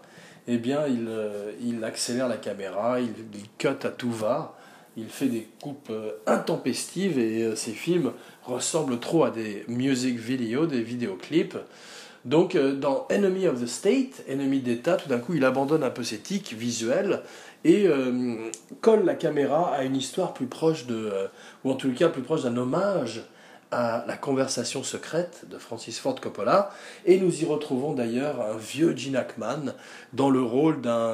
eh 0.48 0.58
bien, 0.58 0.88
il, 0.88 1.08
euh, 1.08 1.52
il 1.62 1.84
accélère 1.84 2.28
la 2.28 2.38
caméra, 2.38 3.00
il, 3.00 3.12
cut 3.58 3.68
à 3.84 3.90
tout 3.90 4.12
va, 4.12 4.58
il 4.96 5.10
fait 5.10 5.28
des 5.28 5.48
coupes 5.62 5.92
intempestives 6.26 7.20
et 7.20 7.56
ses 7.56 7.74
films 7.74 8.14
ressemblent 8.44 9.00
trop 9.00 9.26
à 9.26 9.30
des 9.30 9.64
music 9.68 10.18
videos, 10.18 10.66
des 10.66 10.82
vidéoclips. 10.82 11.58
Donc 12.28 12.56
euh, 12.56 12.74
dans 12.74 13.08
Enemy 13.10 13.48
of 13.48 13.62
the 13.62 13.68
State, 13.68 14.24
Ennemi 14.28 14.60
d'État, 14.60 14.98
tout 14.98 15.08
d'un 15.08 15.20
coup 15.20 15.34
il 15.34 15.46
abandonne 15.46 15.82
un 15.82 15.90
peu 15.90 16.04
ses 16.04 16.18
tics 16.18 16.54
visuels 16.54 17.22
et 17.64 17.88
euh, 17.88 18.50
colle 18.82 19.06
la 19.06 19.16
caméra 19.16 19.74
à 19.74 19.84
une 19.84 19.96
histoire 19.96 20.34
plus 20.34 20.48
proche 20.48 20.88
de, 20.88 20.96
euh, 20.96 21.28
ou 21.64 21.72
en 21.72 21.76
tout 21.76 21.92
cas 21.94 22.10
plus 22.10 22.22
proche 22.22 22.44
d'un 22.44 22.58
hommage 22.58 23.24
à 23.72 24.06
la 24.08 24.18
conversation 24.18 24.84
secrète 24.84 25.46
de 25.50 25.58
Francis 25.58 26.00
Ford 26.00 26.20
Coppola. 26.20 26.72
Et 27.06 27.20
nous 27.20 27.42
y 27.42 27.46
retrouvons 27.46 27.94
d'ailleurs 27.94 28.42
un 28.42 28.58
vieux 28.58 28.96
Gene 28.96 29.16
Hackman 29.16 29.74
dans 30.14 30.30
le 30.30 30.42
rôle 30.42 30.82
d'un 30.82 31.14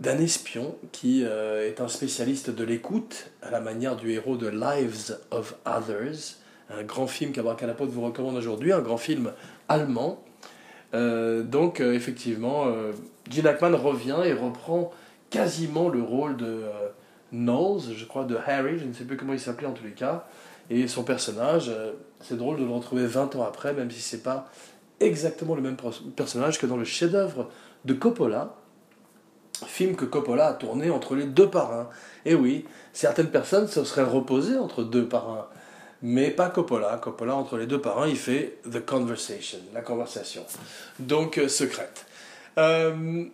d'un 0.00 0.18
espion 0.18 0.76
qui 0.92 1.24
est 1.24 1.80
un 1.80 1.88
spécialiste 1.88 2.50
de 2.50 2.62
l'écoute, 2.62 3.32
à 3.42 3.50
la 3.50 3.58
manière 3.58 3.96
du 3.96 4.12
héros 4.12 4.36
de 4.36 4.46
Lives 4.46 5.18
of 5.32 5.56
Others, 5.66 6.36
un 6.70 6.82
grand 6.82 7.06
film 7.06 7.32
qu'Abracadapote 7.32 7.88
vous 7.90 8.02
recommande 8.02 8.36
aujourd'hui, 8.36 8.72
un 8.72 8.80
grand 8.80 8.96
film 8.96 9.32
allemand. 9.68 10.22
Euh, 10.94 11.42
donc 11.42 11.80
euh, 11.80 11.94
effectivement, 11.94 12.66
euh, 12.66 12.92
Gene 13.30 13.46
Hackman 13.46 13.76
revient 13.76 14.20
et 14.24 14.32
reprend 14.32 14.90
quasiment 15.30 15.88
le 15.88 16.02
rôle 16.02 16.36
de 16.36 16.46
euh, 16.46 16.88
Knowles, 17.32 17.94
je 17.94 18.04
crois, 18.06 18.24
de 18.24 18.36
Harry, 18.46 18.78
je 18.78 18.84
ne 18.84 18.92
sais 18.92 19.04
plus 19.04 19.16
comment 19.16 19.34
il 19.34 19.40
s'appelait 19.40 19.66
en 19.66 19.72
tous 19.72 19.84
les 19.84 19.92
cas. 19.92 20.26
Et 20.70 20.86
son 20.86 21.02
personnage, 21.02 21.70
c'est 22.20 22.36
drôle 22.36 22.58
de 22.58 22.64
le 22.64 22.70
retrouver 22.70 23.06
20 23.06 23.36
ans 23.36 23.44
après, 23.44 23.72
même 23.72 23.90
si 23.90 24.00
c'est 24.00 24.22
pas 24.22 24.50
exactement 25.00 25.54
le 25.54 25.62
même 25.62 25.76
personnage 26.14 26.58
que 26.58 26.66
dans 26.66 26.76
le 26.76 26.84
chef-d'œuvre 26.84 27.48
de 27.84 27.94
Coppola, 27.94 28.54
film 29.66 29.96
que 29.96 30.04
Coppola 30.04 30.48
a 30.48 30.52
tourné 30.52 30.90
entre 30.90 31.14
les 31.14 31.24
deux 31.24 31.48
parrains. 31.48 31.88
Et 32.26 32.34
oui, 32.34 32.66
certaines 32.92 33.30
personnes 33.30 33.66
se 33.66 33.82
seraient 33.84 34.02
reposées 34.02 34.58
entre 34.58 34.82
deux 34.82 35.08
parrains 35.08 35.48
mais 36.02 36.30
pas 36.30 36.48
Coppola. 36.48 36.98
Coppola, 37.02 37.34
entre 37.34 37.56
les 37.56 37.66
deux 37.66 37.80
parents, 37.80 38.04
il 38.04 38.16
fait 38.16 38.58
The 38.70 38.84
Conversation, 38.84 39.58
la 39.74 39.80
conversation, 39.80 40.44
donc 40.98 41.38
euh, 41.38 41.48
secrète, 41.48 42.06
euh, 42.58 43.24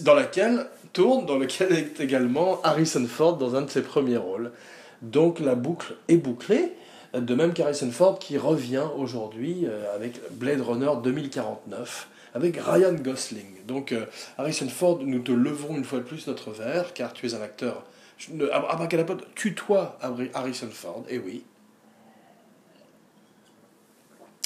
dans 0.00 0.14
laquelle 0.14 0.66
tourne, 0.92 1.26
dans 1.26 1.38
lequel 1.38 1.72
est 1.72 2.00
également 2.00 2.60
Harrison 2.62 3.04
Ford 3.06 3.36
dans 3.36 3.56
un 3.56 3.62
de 3.62 3.70
ses 3.70 3.82
premiers 3.82 4.16
rôles. 4.16 4.52
Donc 5.02 5.40
la 5.40 5.54
boucle 5.54 5.96
est 6.08 6.16
bouclée, 6.16 6.72
de 7.20 7.34
même 7.34 7.52
qu'Harrison 7.52 7.90
Ford 7.90 8.18
qui 8.18 8.38
revient 8.38 8.86
aujourd'hui 8.96 9.66
euh, 9.66 9.94
avec 9.94 10.20
Blade 10.32 10.60
Runner 10.60 10.90
2049 11.02 12.08
avec 12.34 12.56
Ryan 12.56 12.94
Gosling. 12.94 13.64
Donc 13.68 13.94
Harrison 14.38 14.68
Ford, 14.68 14.98
nous 15.04 15.20
te 15.20 15.30
levons 15.30 15.76
une 15.76 15.84
fois 15.84 16.00
de 16.00 16.04
plus 16.04 16.26
notre 16.26 16.50
verre, 16.50 16.92
car 16.92 17.12
tu 17.12 17.28
es 17.28 17.34
un 17.34 17.40
acteur. 17.40 17.84
Abracadapod 18.50 19.22
tutoie 19.36 19.96
Harrison 20.34 20.68
Ford, 20.72 21.04
et 21.08 21.18
oui, 21.18 21.44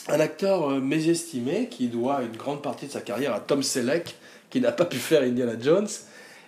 un 0.09 0.21
acteur 0.21 0.71
euh, 0.71 0.81
mésestimé 0.81 1.69
qui 1.69 1.89
doit 1.89 2.23
une 2.23 2.37
grande 2.37 2.63
partie 2.63 2.87
de 2.87 2.93
sa 2.93 3.01
carrière 3.01 3.35
à 3.35 3.41
Tom 3.41 3.63
Selleck, 3.63 4.17
qui 4.51 4.61
n'a 4.61 4.73
pas 4.73 4.87
pu 4.87 4.97
faire 4.97 5.23
Indiana 5.23 5.55
Jones, 5.61 5.89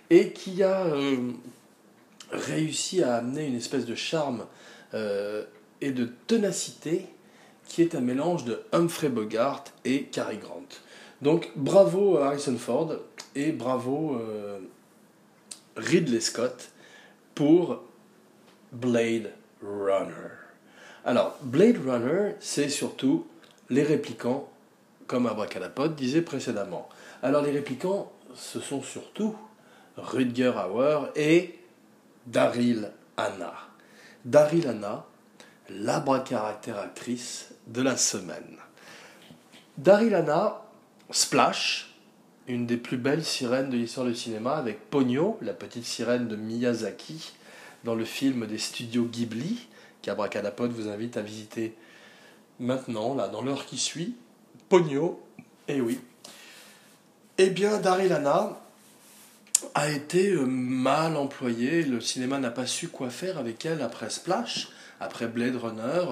et 0.09 0.31
qui 0.31 0.63
a 0.63 0.85
euh, 0.87 1.17
réussi 2.33 3.03
à 3.03 3.17
amener 3.17 3.47
une 3.47 3.57
espèce 3.57 3.85
de 3.85 3.95
charme 3.95 4.47
euh, 4.95 5.45
et 5.81 5.93
de 5.93 6.09
ténacité 6.27 7.07
qui 7.67 7.83
est 7.83 7.95
un 7.95 8.01
mélange 8.01 8.45
de 8.45 8.63
Humphrey 8.73 9.09
Bogart 9.09 9.65
et 9.85 10.05
Cary 10.05 10.39
Grant. 10.39 10.67
Donc 11.23 11.51
bravo 11.57 12.19
Harrison 12.19 12.57
Ford 12.57 12.95
et 13.35 13.53
bravo 13.53 14.21
Ridley 15.77 16.21
Scott 16.21 16.71
pour 17.35 17.83
Blade 18.73 19.33
Runner. 19.63 20.31
Alors, 21.05 21.39
Blade 21.43 21.79
Runner, 21.87 22.35
c'est 22.41 22.69
surtout 22.69 23.27
les 23.71 23.83
réplicants, 23.83 24.51
comme 25.07 25.27
Abracadapod 25.27 25.97
disait 25.97 26.23
précédemment. 26.23 26.89
Alors 27.23 27.43
les 27.43 27.51
réplicants, 27.51 28.13
ce 28.35 28.61
sont 28.61 28.83
surtout 28.83 29.35
Rutger 29.97 30.53
Hauer 30.55 31.11
et 31.17 31.59
Daryl 32.27 32.93
Anna. 33.17 33.55
Daryl 34.25 34.69
Anna, 34.69 35.07
l'abracaractératrice 35.71 37.51
de 37.67 37.83
la 37.83 37.97
semaine. 37.97 38.57
Daryl 39.79 40.15
Anna, 40.15 40.63
Splash, 41.11 41.95
une 42.47 42.67
des 42.67 42.77
plus 42.77 42.97
belles 42.97 43.25
sirènes 43.25 43.71
de 43.71 43.77
l'histoire 43.77 44.07
du 44.07 44.15
cinéma, 44.15 44.57
avec 44.57 44.91
Pogno, 44.91 45.39
la 45.41 45.55
petite 45.55 45.85
sirène 45.85 46.29
de 46.29 46.37
Miyazaki, 46.37 47.33
dans 47.85 47.95
le 47.95 48.05
film 48.05 48.47
des 48.47 48.59
studios 48.59 49.05
Ghibli, 49.05 49.69
qu'Abracadapod 50.03 50.73
vous 50.73 50.89
invite 50.89 51.17
à 51.17 51.23
visiter 51.23 51.75
maintenant, 52.59 53.15
là, 53.15 53.29
dans 53.29 53.43
l'heure 53.43 53.67
qui 53.67 53.79
suit, 53.79 54.17
et 54.73 54.77
eh 55.67 55.81
oui, 55.81 55.99
eh 57.39 57.51
bien, 57.51 57.79
Daryl 57.79 58.13
a 59.75 59.91
été 59.91 60.31
euh, 60.31 60.45
mal 60.45 61.17
employée. 61.17 61.83
Le 61.83 62.01
cinéma 62.01 62.39
n'a 62.39 62.51
pas 62.51 62.67
su 62.67 62.87
quoi 62.87 63.11
faire 63.11 63.37
avec 63.39 63.67
elle 63.67 63.83
après 63.83 64.11
Splash, 64.11 64.69
après 65.01 65.27
Blade 65.27 65.57
Runner. 65.57 66.05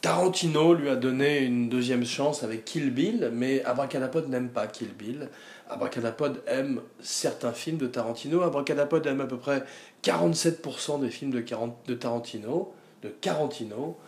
Tarantino 0.00 0.72
lui 0.72 0.88
a 0.88 0.96
donné 0.96 1.40
une 1.40 1.68
deuxième 1.68 2.06
chance 2.06 2.42
avec 2.42 2.64
Kill 2.64 2.90
Bill, 2.90 3.30
mais 3.34 3.62
Abracadapod 3.64 4.28
n'aime 4.28 4.48
pas 4.48 4.66
Kill 4.66 4.92
Bill. 4.98 5.28
Abracadapod 5.68 6.42
aime 6.46 6.80
certains 7.00 7.52
films 7.52 7.76
de 7.76 7.86
Tarantino. 7.86 8.42
Abracadapod 8.42 9.06
aime 9.06 9.20
à 9.20 9.26
peu 9.26 9.36
près 9.36 9.62
47% 10.02 11.00
des 11.02 11.10
films 11.10 11.32
de, 11.32 11.44
de 11.86 11.94
Tarantino, 11.94 12.72
de 13.02 13.08
Carantino 13.08 13.98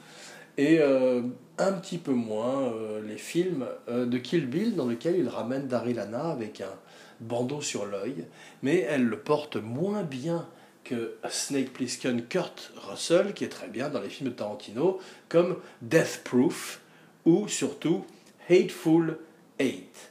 et 0.59 0.79
euh, 0.81 1.23
un 1.59 1.73
petit 1.73 1.99
peu 1.99 2.13
moins 2.13 2.63
euh, 2.63 3.01
les 3.07 3.17
films 3.17 3.67
euh, 3.89 4.07
de 4.07 4.19
Kill 4.19 4.47
Bill 4.47 4.75
dans 4.75 4.87
lesquels 4.87 5.17
il 5.17 5.29
ramène 5.29 5.67
Daryl 5.67 5.99
Hannah 5.99 6.31
avec 6.31 6.61
un 6.61 6.75
bandeau 7.21 7.61
sur 7.61 7.87
l'œil, 7.87 8.25
mais 8.63 8.81
elle 8.81 9.05
le 9.05 9.19
porte 9.19 9.57
moins 9.57 10.03
bien 10.03 10.47
que 10.85 11.15
Snake 11.29 11.73
Plissken 11.73 12.27
Kurt 12.27 12.73
Russell, 12.77 13.35
qui 13.35 13.45
est 13.45 13.49
très 13.49 13.69
bien 13.69 13.89
dans 13.89 14.01
les 14.01 14.09
films 14.09 14.31
de 14.31 14.35
Tarantino, 14.35 15.01
comme 15.29 15.57
Death 15.81 16.23
Proof 16.25 16.81
ou 17.25 17.49
surtout 17.49 18.05
Hateful 18.49 19.19
Eight, 19.59 20.11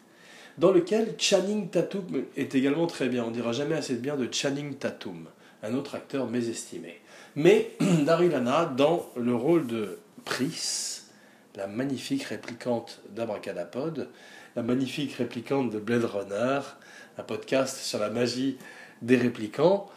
dans 0.57 0.71
lequel 0.71 1.15
Channing 1.17 1.69
Tatum 1.69 2.23
est 2.37 2.55
également 2.55 2.87
très 2.87 3.09
bien. 3.09 3.25
On 3.25 3.31
dira 3.31 3.51
jamais 3.51 3.75
assez 3.75 3.95
de 3.95 3.99
bien 3.99 4.15
de 4.15 4.31
Channing 4.31 4.75
Tatum, 4.75 5.27
un 5.63 5.73
autre 5.73 5.95
acteur 5.95 6.27
mésestimé. 6.27 7.01
Mais 7.35 7.71
Daryl 8.05 8.33
Hannah, 8.33 8.65
dans 8.65 9.09
le 9.15 9.35
rôle 9.35 9.67
de 9.67 9.99
Pris, 10.25 11.01
la 11.55 11.67
magnifique 11.67 12.23
réplicante 12.23 13.01
d'Abracadapod, 13.09 14.09
la 14.55 14.61
magnifique 14.61 15.13
réplicante 15.13 15.69
de 15.69 15.79
Blade 15.79 16.05
Runner, 16.05 16.59
un 17.17 17.23
podcast 17.23 17.77
sur 17.77 17.99
la 17.99 18.09
magie 18.09 18.57
des 19.01 19.17
réplicants, 19.17 19.89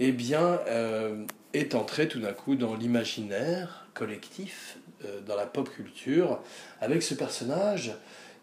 eh 0.00 0.12
bien, 0.12 0.58
euh, 0.66 1.24
est 1.52 1.74
entrée 1.74 2.08
tout 2.08 2.20
d'un 2.20 2.32
coup 2.32 2.56
dans 2.56 2.74
l'imaginaire 2.74 3.86
collectif, 3.94 4.78
euh, 5.04 5.20
dans 5.20 5.36
la 5.36 5.46
pop 5.46 5.68
culture, 5.70 6.40
avec 6.80 7.02
ce 7.02 7.14
personnage 7.14 7.92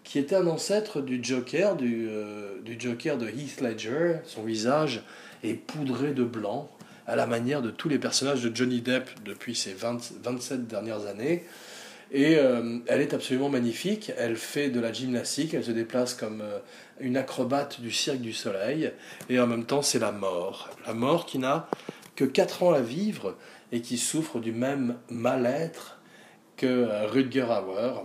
qui 0.03 0.19
était 0.19 0.35
un 0.35 0.47
ancêtre 0.47 1.01
du 1.01 1.19
Joker, 1.21 1.75
du, 1.75 2.07
euh, 2.09 2.61
du 2.61 2.79
Joker 2.79 3.17
de 3.17 3.27
Heath 3.27 3.59
Ledger. 3.59 4.17
Son 4.23 4.43
visage 4.43 5.01
est 5.43 5.55
poudré 5.55 6.13
de 6.13 6.23
blanc, 6.23 6.69
à 7.07 7.15
la 7.15 7.25
manière 7.25 7.61
de 7.61 7.71
tous 7.71 7.89
les 7.89 7.99
personnages 7.99 8.43
de 8.43 8.55
Johnny 8.55 8.81
Depp 8.81 9.09
depuis 9.25 9.55
ces 9.55 9.73
27 9.73 10.67
dernières 10.67 11.07
années. 11.07 11.43
Et 12.11 12.37
euh, 12.37 12.79
elle 12.87 13.01
est 13.01 13.13
absolument 13.13 13.49
magnifique. 13.49 14.11
Elle 14.17 14.37
fait 14.37 14.69
de 14.69 14.79
la 14.79 14.93
gymnastique, 14.93 15.53
elle 15.53 15.63
se 15.63 15.71
déplace 15.71 16.13
comme 16.13 16.41
euh, 16.41 16.59
une 16.99 17.17
acrobate 17.17 17.81
du 17.81 17.91
cirque 17.91 18.19
du 18.19 18.33
soleil. 18.33 18.91
Et 19.29 19.39
en 19.39 19.47
même 19.47 19.65
temps, 19.65 19.81
c'est 19.81 19.99
la 19.99 20.11
mort. 20.11 20.69
La 20.85 20.93
mort 20.93 21.25
qui 21.25 21.37
n'a 21.37 21.69
que 22.15 22.25
4 22.25 22.63
ans 22.63 22.71
à 22.71 22.81
vivre 22.81 23.35
et 23.71 23.81
qui 23.81 23.97
souffre 23.97 24.39
du 24.39 24.51
même 24.51 24.95
mal-être 25.09 25.99
que 26.55 26.65
euh, 26.65 27.07
Hauer 27.07 28.03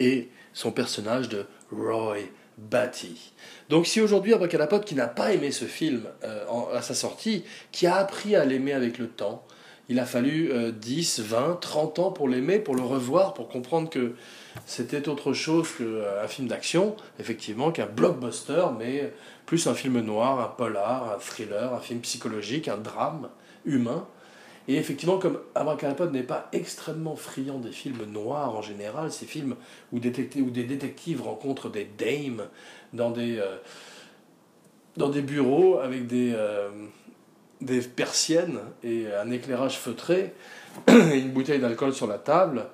et 0.00 0.28
son 0.52 0.72
personnage 0.72 1.28
de 1.28 1.46
Roy 1.70 2.18
Batty. 2.58 3.32
Donc 3.68 3.86
si 3.86 4.00
aujourd'hui 4.00 4.34
Abracadapod, 4.34 4.84
qui 4.84 4.94
n'a 4.94 5.06
pas 5.06 5.32
aimé 5.32 5.50
ce 5.50 5.66
film 5.66 6.04
euh, 6.24 6.44
à 6.74 6.82
sa 6.82 6.94
sortie, 6.94 7.44
qui 7.72 7.86
a 7.86 7.96
appris 7.96 8.34
à 8.34 8.44
l'aimer 8.44 8.72
avec 8.72 8.98
le 8.98 9.08
temps, 9.08 9.46
il 9.88 9.98
a 10.00 10.04
fallu 10.04 10.52
10, 10.72 11.20
20, 11.20 11.58
30 11.60 11.98
ans 12.00 12.10
pour 12.10 12.28
l'aimer, 12.28 12.58
pour 12.58 12.74
le 12.74 12.82
revoir, 12.82 13.34
pour 13.34 13.48
comprendre 13.48 13.88
que 13.88 14.14
c'était 14.64 15.08
autre 15.08 15.32
chose 15.32 15.68
qu'un 15.78 16.26
film 16.26 16.48
d'action, 16.48 16.96
effectivement, 17.20 17.70
qu'un 17.70 17.86
blockbuster, 17.86 18.66
mais 18.78 19.12
plus 19.44 19.66
un 19.66 19.74
film 19.74 20.00
noir, 20.00 20.40
un 20.40 20.48
polar, 20.48 21.14
un 21.14 21.18
thriller, 21.18 21.72
un 21.72 21.80
film 21.80 22.00
psychologique, 22.00 22.68
un 22.68 22.78
drame 22.78 23.28
humain. 23.64 24.06
Et 24.68 24.76
effectivement, 24.76 25.18
comme 25.18 25.38
Abracadapod 25.54 26.12
n'est 26.12 26.24
pas 26.24 26.48
extrêmement 26.52 27.14
friand 27.14 27.58
des 27.58 27.70
films 27.70 28.04
noirs 28.06 28.56
en 28.56 28.62
général, 28.62 29.12
ces 29.12 29.26
films 29.26 29.54
où, 29.92 30.00
des 30.00 30.10
détectives 30.10 31.22
rencontrent 31.22 31.70
des 31.70 31.84
dames 31.84 32.48
dans 32.92 33.10
des, 33.10 33.38
euh, 33.38 35.22
bureaux 35.22 35.78
avec 35.78 36.08
des, 36.08 36.32
euh, 36.34 36.68
des 37.60 37.80
persiennes 37.80 38.58
et 38.84 39.06
un 39.14 39.30
éclairage 39.30 39.78
feutré 39.78 40.34
et 40.88 40.92
une 41.18 41.30
bouteille 41.30 41.60
d'alcool 41.60 41.92
sur 41.94 42.06
la 42.06 42.18
table, 42.18 42.66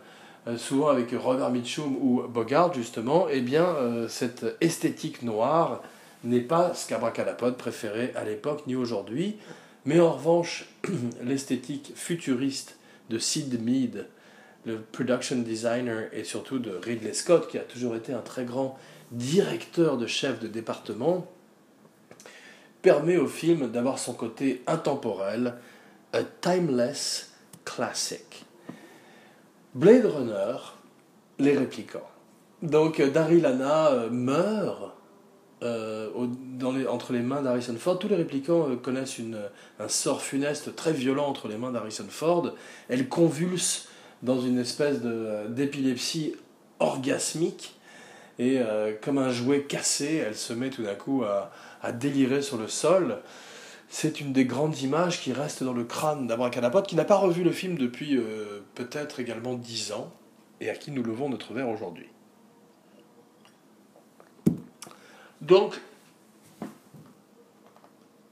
euh, 0.47 0.57
souvent 0.57 0.89
avec 0.89 1.13
Robert 1.13 1.51
Mitchum 1.51 1.97
ou 2.01 2.23
Bogart 2.29 2.75
justement, 2.75 3.27
eh 3.31 3.41
bien 3.41 3.67
cette 4.09 4.45
esthétique 4.61 5.23
noire 5.23 5.83
n'est 6.25 6.41
pas 6.41 6.75
ce 6.75 6.89
qu'Abracadapod 6.89 7.57
préférait 7.57 8.13
à 8.17 8.25
l'époque 8.25 8.65
ni 8.67 8.75
aujourd'hui. 8.75 9.37
Mais 9.85 10.01
en 10.01 10.13
revanche, 10.13 10.69
l'esthétique 11.23 11.93
futuriste 11.95 12.77
de 13.11 13.19
Sid 13.19 13.63
Mead, 13.63 14.07
le 14.65 14.79
production 14.81 15.37
designer 15.39 16.09
et 16.13 16.25
surtout 16.25 16.59
de 16.59 16.71
Ridley 16.71 17.15
Scott, 17.15 17.49
qui 17.49 17.59
a 17.59 17.63
toujours 17.63 17.97
été 17.97 18.13
un 18.13 18.21
très 18.21 18.45
grand 18.45 18.79
directeur 19.11 19.99
de 19.99 20.07
chef 20.07 20.39
de 20.41 20.47
département, 20.47 21.27
permet 22.83 23.17
au 23.17 23.27
film 23.27 23.71
d'avoir 23.71 23.99
son 23.99 24.13
côté 24.13 24.63
intemporel, 24.67 25.55
a 26.13 26.23
timeless 26.23 27.33
classic. 27.65 28.45
Blade 29.75 30.05
Runner, 30.05 30.57
les 31.39 31.57
répliquants. 31.57 32.09
Donc 32.61 33.01
Daryl 33.01 33.43
Lana 33.43 33.89
euh, 33.89 34.11
meurt 34.11 34.93
euh, 35.63 36.11
entre 36.89 37.13
les 37.13 37.21
mains 37.21 37.41
d'Harrison 37.41 37.77
Ford. 37.79 37.99
Tous 37.99 38.09
les 38.09 38.17
réplicants 38.17 38.69
euh, 38.69 38.77
connaissent 38.77 39.21
un 39.79 39.89
sort 39.89 40.21
funeste 40.21 40.75
très 40.75 40.93
violent 40.93 41.27
entre 41.27 41.47
les 41.47 41.57
mains 41.57 41.71
d'Harrison 41.71 42.07
Ford. 42.09 42.53
Elle 42.89 43.09
convulse 43.09 43.89
dans 44.23 44.41
une 44.41 44.59
espèce 44.59 44.97
euh, 45.05 45.47
d'épilepsie 45.49 46.35
orgasmique. 46.81 47.75
Et 48.39 48.61
comme 49.03 49.19
un 49.19 49.31
jouet 49.31 49.65
cassé, 49.65 50.17
elle 50.27 50.35
se 50.35 50.53
met 50.53 50.71
tout 50.71 50.83
d'un 50.83 50.95
coup 50.95 51.23
à, 51.23 51.53
à, 51.83 51.93
délirer 51.93 52.43
sur 52.43 52.57
le 52.57 52.69
sol. 52.69 53.19
C'est 53.89 54.21
une 54.21 54.33
des 54.33 54.45
grandes 54.45 54.79
images 54.81 55.21
qui 55.21 55.33
reste 55.33 55.63
dans 55.63 55.75
le 55.75 55.85
crâne 55.85 56.27
d'Abracadapod, 56.27 56.87
qui 56.87 56.97
n'a 56.97 57.05
pas 57.05 57.17
revu 57.17 57.43
le 57.43 57.53
film 57.53 57.77
depuis 57.77 58.19
peut-être 58.75 59.21
également 59.21 59.55
dix 59.55 59.93
ans, 59.93 60.11
et 60.61 60.71
à 60.71 60.75
qui 60.75 60.91
nous 60.93 61.03
levons 61.03 61.29
notre 61.29 61.53
verre 61.53 61.69
aujourd'hui. 61.69 62.07
Donc, 65.43 65.81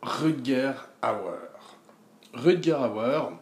Rutger 0.01 0.73
Hauer. 1.03 1.51
Rutger 2.33 2.73
Hauer 2.73 3.37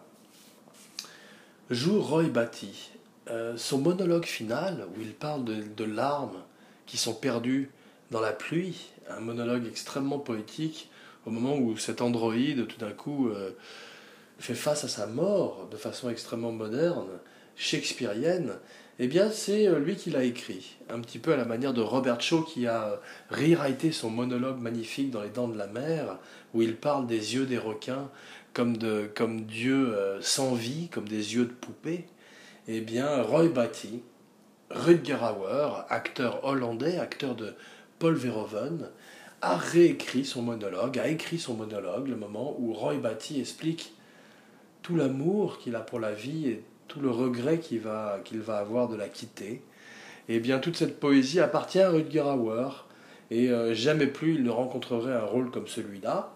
joue 1.71 2.01
Roy 2.01 2.25
Batty. 2.25 2.91
Euh, 3.29 3.59
son 3.59 3.79
monologue 3.79 4.25
final, 4.25 4.87
où 4.97 5.01
il 5.03 5.13
parle 5.13 5.45
de, 5.45 5.85
larmes 5.85 6.43
qui 6.87 6.97
sont 6.97 7.13
perdues 7.13 7.71
dans 8.11 8.21
la 8.21 8.33
pluie, 8.33 8.91
un 9.11 9.21
monologue 9.21 9.67
extrêmement 9.67 10.19
poétique, 10.19 10.91
au 11.27 11.31
moment 11.31 11.57
où 11.57 11.77
cet 11.77 12.01
androïde, 12.01 12.67
tout 12.67 12.79
d'un 12.79 12.93
coup, 12.93 13.29
euh, 13.29 13.51
fait 14.39 14.55
face 14.55 14.85
à 14.85 14.89
sa 14.89 15.07
mort 15.07 15.69
de 15.71 15.77
façon 15.77 16.09
extrêmement 16.09 16.53
moderne, 16.53 17.09
shakespearienne, 17.57 18.55
eh 18.99 19.09
bien, 19.09 19.31
c'est 19.31 19.67
euh, 19.67 19.79
lui 19.79 19.97
qui 19.97 20.11
l'a 20.11 20.25
écrit, 20.25 20.77
un 20.89 21.01
petit 21.01 21.19
peu 21.19 21.33
à 21.33 21.37
la 21.37 21.45
manière 21.45 21.75
de 21.75 21.83
Robert 21.83 22.21
Shaw 22.21 22.43
qui 22.43 22.67
a 22.67 22.85
euh, 22.85 22.97
rewrité 23.31 23.93
son 23.93 24.11
monologue 24.11 24.61
magnifique 24.61 25.11
dans 25.11 25.23
Les 25.23 25.29
Dents 25.29 25.49
de 25.49 25.59
la 25.59 25.67
Mer, 25.67 26.19
où 26.55 26.63
il 26.63 26.77
parle 26.77 27.07
des 27.07 27.35
yeux 27.35 27.47
des 27.47 27.59
requins 27.59 28.11
comme, 28.55 28.77
de, 28.77 29.11
comme 29.15 29.43
Dieu 29.43 29.95
sans 30.21 30.55
vie, 30.55 30.89
comme 30.89 31.07
des 31.07 31.35
yeux 31.35 31.45
de 31.45 31.53
poupée. 31.53 32.07
Eh 32.67 32.81
bien, 32.81 33.23
Roy 33.23 33.49
Batty, 33.49 34.03
Rutger 34.71 35.19
Hauer, 35.21 35.85
acteur 35.91 36.45
hollandais, 36.45 36.99
acteur 36.99 37.35
de 37.35 37.55
Paul 37.99 38.15
Verhoeven, 38.15 38.89
a 39.41 39.57
réécrit 39.57 40.25
son 40.25 40.43
monologue, 40.43 40.99
a 40.99 41.09
écrit 41.09 41.39
son 41.39 41.55
monologue, 41.55 42.09
le 42.09 42.17
moment 42.17 42.57
où 42.59 42.73
Roy 42.73 42.95
Batty 42.95 43.41
explique 43.41 43.93
tout 44.83 44.97
l'amour 44.97 45.59
qu'il 45.59 45.77
a 45.77 45.81
pour 45.81 46.01
la 46.01 46.13
vie 46.13 46.49
et 46.49 46.63
tout 46.89 47.01
le 47.01 47.11
regret 47.11 47.59
qu'il 47.59 47.81
va, 47.81 48.21
va 48.33 48.59
avoir 48.59 48.89
de 48.89 48.97
la 48.97 49.09
quitter. 49.09 49.63
Et 50.29 50.37
eh 50.37 50.41
bien 50.41 50.59
toute 50.59 50.77
cette 50.77 51.01
poésie 51.01 51.41
appartient 51.41 51.81
à 51.81 51.91
Rutger 51.91 52.21
Hauer, 52.21 52.87
et 53.31 53.51
euh, 53.51 53.75
jamais 53.75 54.07
plus 54.07 54.35
il 54.35 54.43
ne 54.43 54.51
rencontrerait 54.51 55.15
un 55.15 55.25
rôle 55.25 55.51
comme 55.51 55.67
celui-là, 55.67 56.33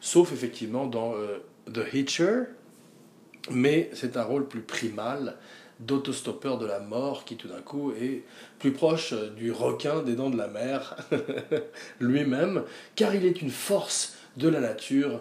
sauf 0.00 0.32
effectivement 0.32 0.86
dans 0.86 1.14
euh, 1.14 1.38
The 1.72 1.92
Hitcher, 1.92 2.42
mais 3.50 3.90
c'est 3.92 4.16
un 4.16 4.22
rôle 4.22 4.46
plus 4.46 4.62
primal 4.62 5.36
d'autostoppeur 5.80 6.58
de 6.58 6.66
la 6.66 6.80
mort 6.80 7.24
qui 7.24 7.36
tout 7.36 7.48
d'un 7.48 7.60
coup 7.60 7.92
est 7.92 8.22
plus 8.58 8.72
proche 8.72 9.12
euh, 9.12 9.30
du 9.30 9.52
requin 9.52 10.02
des 10.02 10.14
dents 10.14 10.30
de 10.30 10.36
la 10.36 10.48
mer 10.48 10.96
lui-même, 12.00 12.62
car 12.96 13.14
il 13.14 13.24
est 13.24 13.42
une 13.42 13.50
force 13.50 14.14
de 14.36 14.48
la 14.48 14.60
nature 14.60 15.20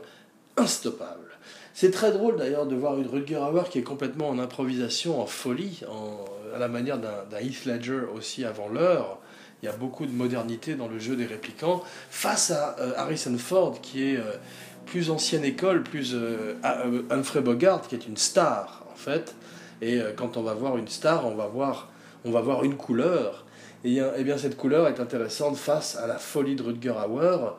instoppable. 0.58 1.30
C'est 1.74 1.92
très 1.92 2.12
drôle 2.12 2.38
d'ailleurs 2.38 2.68
de 2.68 2.76
voir 2.76 3.00
une 3.00 3.08
Rutger 3.08 3.38
Hauer 3.38 3.64
qui 3.70 3.80
est 3.80 3.84
complètement 3.84 4.30
en 4.30 4.38
improvisation, 4.38 5.20
en 5.20 5.26
folie, 5.26 5.82
à 6.54 6.60
la 6.60 6.68
manière 6.68 7.00
d'un 7.00 7.40
Heath 7.40 7.66
Ledger 7.66 8.02
aussi 8.14 8.46
avant 8.46 8.70
l'heure. 8.70 9.18
Il 9.64 9.66
y 9.66 9.70
a 9.70 9.76
beaucoup 9.76 10.06
de 10.06 10.12
modernité 10.12 10.76
dans 10.76 10.88
le 10.88 11.00
jeu 11.00 11.16
des 11.16 11.26
réplicants, 11.26 11.84
face 12.12 12.52
à 12.52 12.76
euh, 12.80 12.94
Harrison 12.96 13.36
Ford 13.40 13.82
qui 13.82 14.04
est 14.04 14.18
euh, 14.18 14.34
plus 14.86 15.10
ancienne 15.10 15.46
école, 15.46 15.82
plus 15.82 16.16
Humphrey 17.10 17.42
Bogart 17.42 17.88
qui 17.88 17.96
est 17.96 18.06
une 18.06 18.18
star 18.18 18.86
en 18.92 18.96
fait. 18.96 19.34
Et 19.86 20.00
quand 20.16 20.38
on 20.38 20.44
va 20.44 20.54
voir 20.54 20.78
une 20.78 20.88
star, 20.88 21.28
on 21.28 21.36
va 21.36 21.48
voir, 21.48 21.90
on 22.26 22.32
va 22.32 22.42
voir 22.42 22.64
une 22.64 22.76
couleur. 22.76 23.46
Et, 23.84 23.98
et 23.98 24.24
bien 24.24 24.38
cette 24.38 24.56
couleur 24.56 24.88
est 24.88 25.00
intéressante 25.00 25.58
face 25.58 25.98
à 25.98 26.08
la 26.08 26.18
folie 26.18 26.56
de 26.56 26.64
Rutger 26.64 26.94
Hauer 27.08 27.58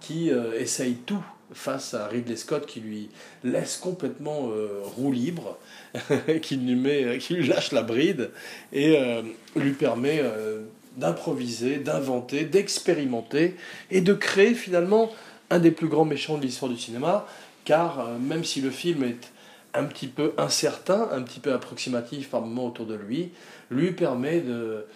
qui 0.00 0.30
essaye 0.30 0.94
tout 0.94 1.24
face 1.52 1.94
à 1.94 2.08
Ridley 2.08 2.36
Scott 2.36 2.66
qui 2.66 2.80
lui 2.80 3.10
laisse 3.42 3.76
complètement 3.76 4.50
euh, 4.50 4.80
roue 4.82 5.12
libre, 5.12 5.58
qui, 6.42 6.56
lui 6.56 6.74
met, 6.74 7.18
qui 7.18 7.34
lui 7.34 7.46
lâche 7.46 7.72
la 7.72 7.82
bride 7.82 8.30
et 8.72 8.96
euh, 8.98 9.22
lui 9.56 9.72
permet 9.72 10.20
euh, 10.22 10.62
d'improviser, 10.96 11.76
d'inventer, 11.76 12.44
d'expérimenter 12.44 13.56
et 13.90 14.00
de 14.00 14.14
créer 14.14 14.54
finalement 14.54 15.12
un 15.50 15.58
des 15.58 15.70
plus 15.70 15.88
grands 15.88 16.04
méchants 16.04 16.38
de 16.38 16.42
l'histoire 16.42 16.70
du 16.70 16.78
cinéma, 16.78 17.26
car 17.64 18.08
même 18.18 18.44
si 18.44 18.60
le 18.60 18.70
film 18.70 19.04
est 19.04 19.30
un 19.74 19.84
petit 19.84 20.06
peu 20.06 20.32
incertain, 20.38 21.08
un 21.12 21.22
petit 21.22 21.40
peu 21.40 21.52
approximatif 21.52 22.30
par 22.30 22.40
moments 22.40 22.66
autour 22.66 22.86
de 22.86 22.94
lui, 22.94 23.30
lui 23.70 23.92
permet 23.92 24.40
de, 24.40 24.86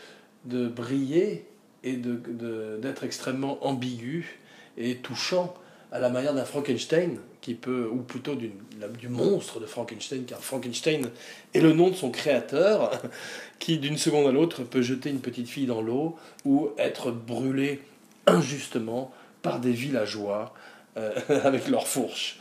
de 0.45 0.69
briller 0.69 1.45
et 1.85 1.95
d'être 1.95 3.01
de, 3.01 3.07
extrêmement 3.07 3.65
ambigu 3.67 4.39
et 4.77 4.97
touchant 4.97 5.55
à 5.91 5.99
la 5.99 6.11
manière 6.11 6.35
d'un 6.35 6.45
Frankenstein, 6.45 7.19
qui 7.41 7.55
peut, 7.55 7.89
ou 7.91 7.99
plutôt 7.99 8.35
du, 8.35 8.53
du 8.99 9.09
monstre 9.09 9.59
de 9.59 9.67
Frankenstein, 9.67 10.25
car 10.25 10.41
Frankenstein 10.41 11.09
est 11.55 11.61
le 11.61 11.73
nom 11.73 11.89
de 11.89 11.95
son 11.95 12.11
créateur, 12.11 12.91
qui 13.59 13.79
d'une 13.79 13.97
seconde 13.97 14.27
à 14.27 14.33
l'autre 14.33 14.63
peut 14.65 14.83
jeter 14.83 15.11
une 15.11 15.21
petite 15.21 15.49
fille 15.49 15.67
dans 15.67 15.81
l'eau 15.81 16.17
ou 16.45 16.71
être 16.79 17.11
brûlé 17.11 17.81
injustement 18.27 19.13
par 19.41 19.61
des 19.61 19.73
villageois 19.73 20.53
euh, 20.97 21.13
avec 21.43 21.69
leurs 21.69 21.89
fourches. 21.89 22.39